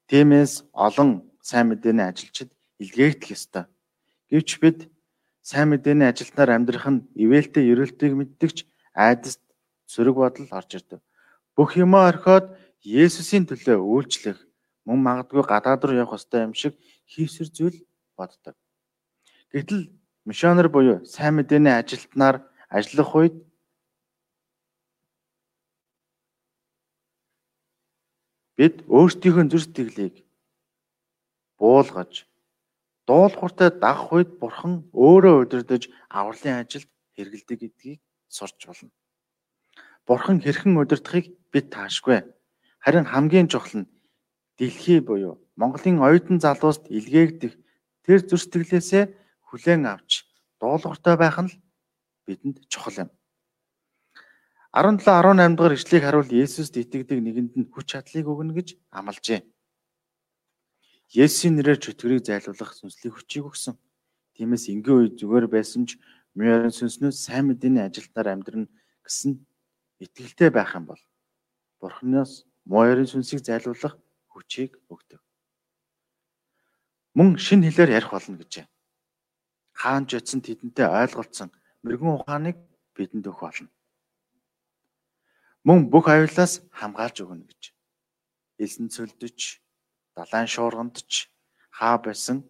Тиймээс 0.08 0.64
олон 0.72 1.28
сайн 1.44 1.68
мэдээний 1.68 2.08
ажилчид 2.08 2.48
илгээгдэх 2.80 3.36
ёстой. 3.36 3.68
Гэвч 4.32 4.50
бид 4.56 4.78
сайн 5.44 5.68
мэдээний 5.68 6.08
ажилтнаар 6.08 6.56
амьдрах 6.56 6.88
нь 6.88 7.04
ивэлтэй 7.12 7.68
ерөөлтийг 7.76 8.16
мэддэгч 8.16 8.64
айдаст 8.96 9.44
сөрөг 9.84 10.16
бодол 10.16 10.48
орж 10.48 10.70
ирдэг. 10.80 11.00
Бүх 11.56 11.76
юмаа 11.76 12.08
орхиод 12.08 12.56
Есүсийн 12.84 13.44
төлөө 13.50 13.78
үйлчлэх 13.82 14.38
мөн 14.86 14.98
магадгүй 15.02 15.42
гадаад 15.42 15.82
руу 15.84 15.98
явах 15.98 16.18
ёстой 16.18 16.46
юм 16.46 16.54
шиг 16.54 16.78
хийсвэр 17.10 17.48
зүйл 17.50 17.78
боддог. 18.16 18.54
Гэтэл 19.52 19.90
мишонер 20.24 20.68
буюу 20.70 21.04
сайн 21.04 21.34
мэдээний 21.36 21.74
ажилтнаар 21.74 22.46
ажиллах 22.70 23.10
үед 23.18 23.36
бид 28.58 28.74
өөрсдийнхөө 28.86 29.44
зүр 29.50 29.62
сэтгэлийг 29.64 30.14
буулгаж 31.58 32.12
дуулууртай 33.08 33.70
дагах 33.84 34.12
үед 34.14 34.30
бурхан 34.40 34.86
өөрөө 34.94 35.34
удирдах 35.42 35.84
авралын 36.18 36.62
ажилд 36.62 36.90
хэрэгэлдэг 37.14 37.58
гэдгийг 37.60 38.00
сурч 38.36 38.58
болно. 38.66 38.90
Бурхан 40.06 40.38
хэрхэн 40.44 40.78
удирдахыг 40.78 41.26
бид 41.52 41.66
таашгүй. 41.74 42.22
Харин 42.84 43.06
хамгийн 43.06 43.48
чухал 43.52 43.82
нь 43.82 43.90
дэлхий 44.58 45.00
буюу 45.00 45.34
Монголын 45.60 45.98
оюутан 46.06 46.38
залууст 46.38 46.86
илгээгдэх 46.86 47.52
тэр 48.04 48.20
зүр 48.28 48.40
сэтгэлээсээ 48.40 49.04
хүлээн 49.48 49.84
авч 49.86 50.10
дуулууртай 50.60 51.16
байх 51.18 51.38
нь 51.42 51.50
бидэнд 52.26 52.66
чухал 52.72 52.96
юм. 53.02 53.10
17 54.72 55.02
18 55.02 55.56
дугаар 55.56 55.74
ишлэгийг 55.74 56.04
харуул 56.04 56.30
Есүст 56.30 56.74
итгэдэг 56.76 57.18
нэгэнд 57.24 57.52
нь 57.58 57.70
хүч 57.72 57.86
чадлыг 57.90 58.26
өгнө 58.28 58.52
гэж 58.54 58.68
амлажээ. 58.92 59.40
Есүсийн 61.08 61.56
нэрээр 61.56 61.80
чөтгөрийг 61.80 62.22
зайлуулах 62.28 62.76
сүнслэг 62.76 63.12
хүчийг 63.16 63.48
өгсөн. 63.48 63.74
Тиймээс 64.36 64.68
энгийн 64.68 64.96
үед 65.08 65.14
зүгээр 65.16 65.46
байсан 65.48 65.88
ч 65.88 65.96
мөрөн 66.36 66.70
сүнснүүд 66.70 67.16
сайн 67.16 67.48
мэдээний 67.48 67.82
ажилтнаар 67.88 68.28
амьдрна 68.36 68.68
гэсэн 69.02 69.40
итгэлтэй 70.04 70.52
байх 70.52 70.76
юм 70.76 70.84
бол 70.92 71.02
Бурханаас 71.80 72.44
морын 72.70 73.08
сүнсийг 73.08 73.40
зайлуулах 73.42 73.96
хүчийг 74.32 74.76
өгдөг. 74.92 75.20
Мөн 77.16 77.40
шин 77.40 77.64
хэлээр 77.64 77.96
ярих 77.98 78.12
болно 78.12 78.36
гэжээ. 78.38 78.66
Хаан 79.80 80.04
ч 80.06 80.20
утсан 80.20 80.40
тэдэнтэй 80.44 80.86
ойлголцсон 80.86 81.50
мэрэгэн 81.82 82.14
ухааныг 82.14 82.56
бидэнд 82.94 83.26
өгөх 83.26 83.42
болно 83.42 83.70
мөн 85.68 85.90
бүх 85.92 86.08
аюулаас 86.08 86.64
хамгаалж 86.72 87.16
өгнө 87.24 87.44
гэж. 87.44 87.76
Элсэн 88.62 88.88
цөлдөж, 88.88 89.60
далайн 90.16 90.48
шуургандч, 90.48 91.28
хаа 91.76 92.00
байсан, 92.00 92.40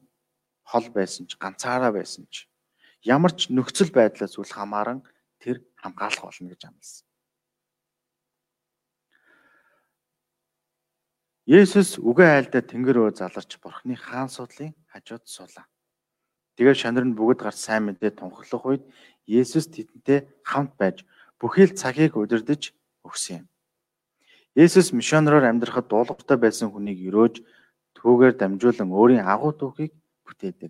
хол 0.63 0.87
байсан 0.95 1.27
ч, 1.27 1.35
ганцаараа 1.35 1.91
байсан 1.91 2.31
ч 2.31 2.47
ямар 3.03 3.35
ч 3.35 3.51
нөхцөл 3.51 3.91
байдлаас 3.91 4.39
үл 4.39 4.47
хамааран 4.47 5.03
тэр 5.43 5.67
хамгаалах 5.83 6.31
болно 6.31 6.49
гэж 6.55 6.63
амласан. 6.71 7.08
Есүс 11.49 11.97
үгээ 11.97 12.29
айлдаа 12.29 12.61
тэнгэр 12.61 13.09
рүү 13.09 13.17
заларч 13.17 13.57
Бурхны 13.57 13.97
хаан 13.97 14.29
судлын 14.29 14.77
хажууд 14.93 15.25
суулаа. 15.25 15.65
Тэгээд 16.61 16.77
шанар 16.77 17.09
нь 17.09 17.17
бүгд 17.17 17.41
гарч 17.41 17.57
сайн 17.57 17.89
мэдээ 17.89 18.21
тунхаглах 18.21 18.65
үед 18.69 18.85
Есүс 19.25 19.73
тэдэнтэй 19.73 20.29
хамт 20.45 20.77
байж 20.77 21.09
бүхий 21.41 21.65
л 21.65 21.73
цагийг 21.73 22.21
удирдах 22.21 22.69
өгсөн 23.01 23.41
юм. 23.41 23.47
Есүс 24.61 24.93
мишонероор 24.93 25.49
амьдрахад 25.49 25.89
дуулууртай 25.89 26.37
байсан 26.37 26.69
хүнийг 26.69 27.01
өрөөж 27.09 27.41
түүгээр 27.97 28.37
дамжуулан 28.37 28.93
өөрийн 28.93 29.25
агуу 29.25 29.57
түүхийг 29.57 29.97
бүтээдэг. 30.29 30.69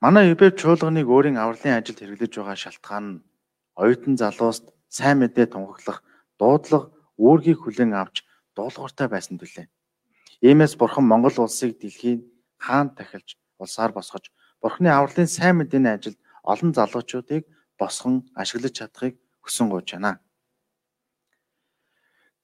Манай 0.00 0.32
Ибэв 0.32 0.56
чуулганыг 0.56 1.12
өөрийн 1.12 1.36
авралын 1.36 1.76
ажилд 1.76 2.00
хэрэглэж 2.00 2.32
байгаа 2.40 2.56
шалтгаан 2.56 3.04
нь 3.04 3.22
оюутан 3.76 4.16
залууст 4.16 4.72
сайн 4.88 5.20
мэдээ 5.20 5.52
тунхаглах 5.52 6.00
дуудлага 6.38 6.90
үүргийг 7.18 7.58
хүлээн 7.62 7.92
авч 7.94 8.24
дуулууртай 8.56 9.08
байсан 9.10 9.38
төлөө. 9.38 9.66
Иймээс 10.42 10.74
Бурхан 10.76 11.06
Монгол 11.06 11.36
улсыг 11.44 11.78
дэлхийн 11.78 12.20
хаан 12.58 12.94
тахилж 12.94 13.38
улсаар 13.58 13.92
босгож 13.92 14.30
Бурханы 14.60 14.90
авралын 14.90 15.28
сайн 15.28 15.56
мэдээний 15.58 15.94
ажилд 15.94 16.18
олон 16.42 16.72
залуучуудыг 16.74 17.44
босгон 17.78 18.26
ашиглаж 18.34 18.72
чадахыг 18.76 19.14
хүсэн 19.42 19.68
гуйж 19.70 19.88
байна. 19.94 20.20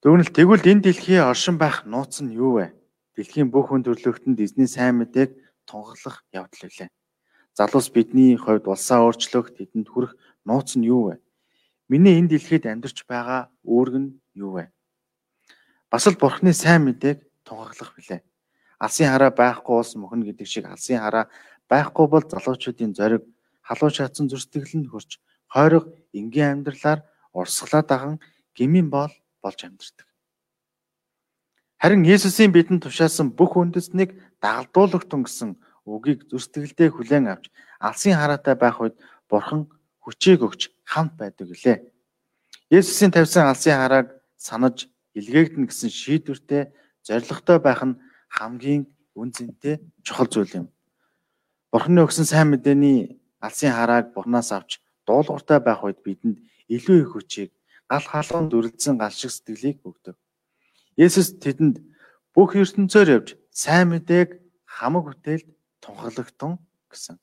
Тэгвэл 0.00 0.33
тэгвэл 0.33 0.70
энэ 0.70 0.85
дэлхийн 0.85 1.29
оршин 1.29 1.57
байх 1.61 1.85
нууц 1.85 2.24
нь 2.24 2.33
юу 2.33 2.61
вэ? 2.61 2.72
Дэлхийн 3.16 3.53
бүх 3.53 3.68
хүн 3.68 3.85
төрлөختөнд 3.85 4.40
эзний 4.40 4.68
сайн 4.68 4.96
мэдээг 4.96 5.31
тунхаглах 5.68 6.24
явдал 6.33 6.64
үлээ. 6.68 6.88
Залуус 7.53 7.88
бидний 7.92 8.37
хувьд 8.40 8.64
улсаа 8.64 9.05
өөрчлөх 9.05 9.53
тэдэнд 9.53 9.88
хүрэх 9.92 10.12
нууц 10.48 10.76
нь 10.81 10.88
юу 10.88 11.12
вэ? 11.12 11.14
Миний 11.90 12.22
энэ 12.22 12.31
дэлхийд 12.38 12.70
амьдарч 12.70 13.03
байгаа 13.11 13.50
үүрэг 13.66 13.96
нь 13.98 14.11
юу 14.38 14.62
вэ? 14.62 14.70
Бас 15.90 16.07
л 16.07 16.14
бурхны 16.14 16.55
сайн 16.55 16.87
мэдээг 16.87 17.18
тунхаглах 17.42 17.98
билээ. 17.98 18.22
Алсын 18.79 19.11
хараа 19.11 19.35
байхгүй 19.35 19.74
улс 19.74 19.98
мөхнө 19.98 20.31
гэдэг 20.31 20.46
шиг 20.46 20.70
алсын 20.70 21.03
хараа 21.03 21.26
байхгүй 21.66 22.07
бол 22.07 22.22
залуучуудын 22.22 22.94
зориг 22.94 23.26
халуун 23.66 23.90
шатсан 23.90 24.31
зүрстгэл 24.31 24.70
нь 24.79 24.87
хурж 24.87 25.18
хойрог 25.50 25.90
энгийн 26.14 26.62
амьдралаар 26.62 27.03
урсгалаа 27.35 27.83
даган 27.83 28.16
гмийн 28.55 28.87
боол 28.87 29.11
болж 29.42 29.59
амьдардаг. 29.66 30.07
Харин 31.83 32.07
Есүсийн 32.07 32.55
бидэнд 32.55 32.87
тушаасан 32.87 33.35
бүх 33.35 33.59
үндэснийг 33.59 34.14
дагалдуулагтун 34.38 35.26
гэсэн 35.26 35.50
үгийг 35.90 36.31
зүрстгэлдээ 36.31 36.88
хүлээн 36.94 37.26
авч 37.35 37.50
алсын 37.83 38.14
хараатай 38.14 38.55
байх 38.55 38.79
үед 38.79 38.94
Бурхан 39.26 39.66
хүчийг 40.11 40.42
өгч 40.42 40.75
хамт 40.83 41.14
байдаг 41.14 41.46
гэлээ. 41.55 41.79
Есүсийн 42.75 43.14
тавьсан 43.14 43.46
алсын 43.46 43.79
харааг 43.79 44.09
санаж 44.35 44.90
илгээгдэн 45.14 45.70
гэсэн 45.70 45.90
шийдвэртэй 45.90 46.75
зоригтой 47.07 47.59
байх 47.62 47.83
нь 47.87 47.99
хамгийн 48.29 48.90
үнцэнтэй 49.14 49.79
чухал 50.03 50.31
зүйл 50.31 50.53
юм. 50.61 50.66
Бурханы 51.70 52.03
өгсөн 52.03 52.27
сайн 52.27 52.51
мэдээний 52.51 53.23
алсын 53.38 53.70
харааг 53.70 54.14
Бурханаас 54.14 54.51
авч 54.51 54.83
дуулууртай 55.07 55.59
байх 55.62 55.83
үед 55.87 56.03
бидэнд 56.03 56.38
илүү 56.75 56.99
их 57.03 57.11
хүчийг 57.14 57.51
гал 57.90 58.07
халуун 58.07 58.46
дүрлцэн 58.51 58.99
гал 58.99 59.14
шиг 59.14 59.31
сэтгэлийг 59.31 59.79
өгдөг. 59.83 60.16
Есүс 60.94 61.38
тэдэнд 61.42 61.83
бүх 62.35 62.55
ертөнцөөр 62.55 63.09
явж 63.16 63.29
сайн 63.51 63.90
мэдээг 63.90 64.38
хамаг 64.66 65.05
бүтээлд 65.11 65.49
тунхаглагтун 65.83 66.59
гэсэн. 66.90 67.18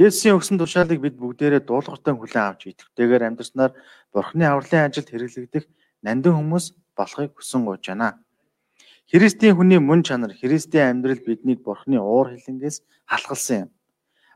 Есүсийн 0.00 0.40
өгсөн 0.40 0.56
тушаалыг 0.56 0.96
бид 1.04 1.20
бүгдээрээ 1.20 1.60
дуулууртай 1.68 2.16
хүлээн 2.16 2.48
авч 2.48 2.72
идэвхтэйгээр 2.72 3.26
амьдарснаар 3.28 3.76
Бурхны 4.08 4.48
авралын 4.48 4.88
ажилд 4.88 5.12
хэрэглэгдэх 5.12 5.64
нандин 6.00 6.40
хүмүүс 6.40 6.72
болохыг 6.96 7.36
хүсэн 7.36 7.68
гуйж 7.68 7.84
байна. 7.92 8.16
Христийн 9.12 9.60
хүний 9.60 9.76
мөн 9.76 10.00
чанар, 10.00 10.32
Христийн 10.32 11.04
амьдрал 11.04 11.20
биднийг 11.20 11.60
Бурхны 11.60 12.00
уур 12.00 12.32
хилэнгээс 12.32 12.80
халахалсан 13.04 13.68
юм. 13.68 13.70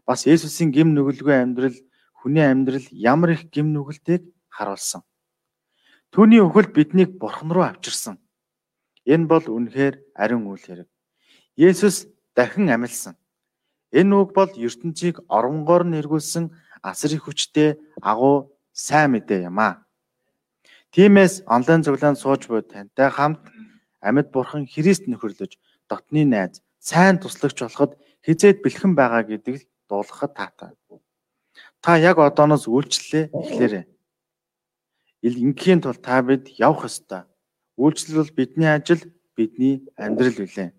Бас 0.04 0.28
Есүсийн 0.28 0.68
гим 0.68 0.92
нүгэлгүй 0.92 1.32
амьдрал 1.32 1.78
хүний 2.12 2.44
амьдрал 2.44 2.84
ямар 2.92 3.32
их 3.32 3.48
гим 3.48 3.72
нүгэлтэйг 3.72 4.20
харуулсан. 4.52 5.00
Түүний 6.12 6.44
өхөл 6.44 6.68
биднийг 6.76 7.16
Бурхан 7.16 7.48
руу 7.48 7.64
авчирсан. 7.64 8.20
Энэ 9.08 9.24
бол 9.32 9.48
үнэхээр 9.48 10.12
ариун 10.12 10.44
үйл 10.44 10.60
хэрэг. 10.60 10.88
Есүс 11.56 12.04
дахин 12.36 12.68
амилсан. 12.68 13.16
Энэ 13.94 14.12
үг 14.18 14.34
бол 14.34 14.50
ертөнцийг 14.50 15.22
оронгоор 15.30 15.86
нь 15.86 15.98
эргүүлсэн 16.02 16.50
асар 16.82 17.14
их 17.14 17.30
хүчтэй 17.30 17.78
агуу 18.02 18.50
сайн 18.74 19.14
мэдээ 19.14 19.46
юм 19.46 19.58
аа. 19.62 19.86
Тиймээс 20.90 21.46
онлайн 21.46 21.86
зөвлөнд 21.86 22.18
сууж 22.18 22.50
буй 22.50 22.62
тантай 22.66 23.10
хамт 23.14 23.42
амьд 24.02 24.28
бурхан 24.34 24.66
Христ 24.66 25.06
нөхөрлөж 25.06 25.52
дотны 25.86 26.22
найз 26.26 26.58
сайн 26.78 27.22
туслагч 27.22 27.58
болоход 27.62 27.92
хизээд 28.26 28.58
бэлхэн 28.66 28.92
байгаа 28.98 29.22
гэдгийг 29.22 29.62
дуулгахад 29.88 30.32
таатай. 30.34 30.70
Та 31.82 31.96
яг 31.98 32.18
одооноос 32.18 32.66
үйлчлэлээ 32.66 33.30
эхлээрэй. 33.30 33.84
Ил 35.26 35.36
ингийн 35.44 35.80
тул 35.80 35.96
та 35.96 36.22
бид 36.22 36.50
явах 36.58 36.90
ёстой. 36.90 37.22
Үйлчлэл 37.80 38.20
бол 38.20 38.32
бидний 38.38 38.70
ажил, 38.70 39.02
бидний 39.36 39.86
амьдрал 39.96 40.36
билээ. 40.36 40.70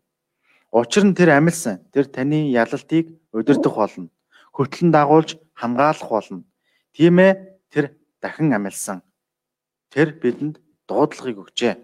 Учир 0.76 1.08
нь 1.08 1.16
тэр 1.16 1.32
амилсан. 1.40 1.88
Тэр 1.96 2.12
таны 2.12 2.52
ялалтыг 2.52 3.08
удирдах 3.32 3.76
болно. 3.80 4.12
Хөтлөн 4.52 4.92
дагуулж 4.92 5.40
хамгаалах 5.56 6.10
болно. 6.12 6.44
Тийм 6.92 7.16
ээ, 7.24 7.32
тэр 7.72 7.96
дахин 8.20 8.52
амилсан. 8.52 9.00
Тэр 9.88 10.20
бидэнд 10.20 10.60
дуудлагыг 10.84 11.48
өгчээ. 11.48 11.80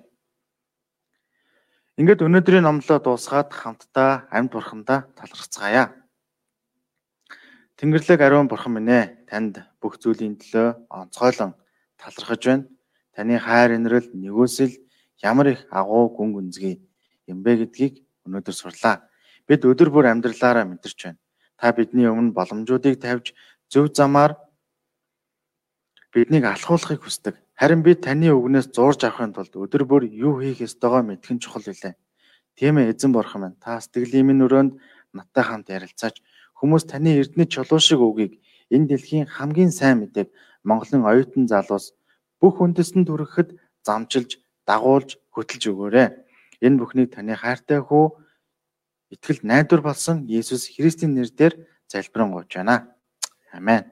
Ингээд 2.03 2.19
өнөөдрийн 2.19 2.67
номлоо 2.67 2.99
дуусгаад 2.99 3.55
хамтдаа 3.55 4.27
амьд 4.27 4.51
бурхандаа 4.51 5.07
талархацгаая. 5.15 5.95
Тэнгэрлэг 7.79 8.19
ариун 8.19 8.51
бурхан 8.51 8.75
минь 8.75 8.91
ээ, 8.91 9.23
танд 9.31 9.63
бүх 9.79 10.03
зүйлийн 10.03 10.35
төлөө 10.35 10.91
онцгойлон 10.91 11.55
талархаж 11.95 12.43
байна. 12.43 12.67
Таны 13.15 13.39
хайр 13.39 13.71
инрэл 13.79 14.11
нэгөөсөл 14.11 14.75
ямар 15.23 15.55
их 15.55 15.63
агуу 15.71 16.11
гүн 16.11 16.35
гүнзгий 16.35 16.83
юм 17.31 17.39
бэ 17.39 17.55
гэдгийг 17.63 18.03
өнөөдөр 18.25 18.55
сурлаа. 18.55 19.05
Бид 19.47 19.65
өдөр 19.65 19.89
бүр 19.89 20.11
амьдралаараа 20.11 20.65
мэдэрч 20.65 20.99
байна. 21.05 21.19
Та 21.57 21.71
бидний 21.71 22.07
өмнө 22.09 22.35
боломжуудыг 22.37 23.01
тавьж 23.01 23.33
зөв 23.69 23.89
замаар 23.93 24.37
биднийг 26.13 26.45
алхуулахыг 26.45 27.01
хүсдэг. 27.03 27.35
Харин 27.55 27.81
бид 27.83 28.01
таны 28.01 28.33
үгнээс 28.33 28.73
зурж 28.75 29.05
авахын 29.05 29.33
тулд 29.33 29.53
өдөр 29.55 29.83
бүр 29.85 30.03
юу 30.09 30.41
хийх 30.41 30.65
ёстойгоо 30.65 31.01
мэдхэн 31.05 31.39
чухал 31.39 31.63
билээ. 31.63 31.95
Тийм 32.57 32.77
ээ 32.77 32.91
эзэн 32.91 33.11
бурхан 33.13 33.41
минь 33.41 33.61
та 33.61 33.79
сэтгэлийн 33.79 34.27
минь 34.27 34.43
өрөөнд 34.45 34.73
надтай 35.13 35.43
хамт 35.45 35.69
ярилцаач 35.69 36.19
хүмүүс 36.59 36.83
таны 36.89 37.15
эрдэнэ 37.21 37.45
чулуу 37.47 37.79
шиг 37.79 38.01
үгийг 38.01 38.41
энэ 38.73 38.87
дэлхийн 38.89 39.27
хамгийн 39.29 39.71
сайн 39.71 40.03
мэдээг 40.03 40.29
Монголын 40.67 41.07
оюутан 41.07 41.47
залуус 41.47 41.93
бүх 42.41 42.61
үндэстэнд 42.61 43.07
хүрэхэд 43.09 43.49
замчилж 43.85 44.41
дагуулж 44.67 45.17
хөтлж 45.33 45.63
өгөөрэй. 45.71 46.07
Энэ 46.61 46.77
бүхнийг 46.77 47.09
таны 47.13 47.35
хайртай 47.35 47.81
хүү 47.81 48.05
итгэл 49.17 49.41
найдвар 49.43 49.81
болсон 49.81 50.23
Есүс 50.29 50.69
Христийн 50.69 51.17
нэрээр 51.17 51.57
залбирanгуйч 51.89 52.55
байна. 52.55 52.95
Амен. 53.51 53.89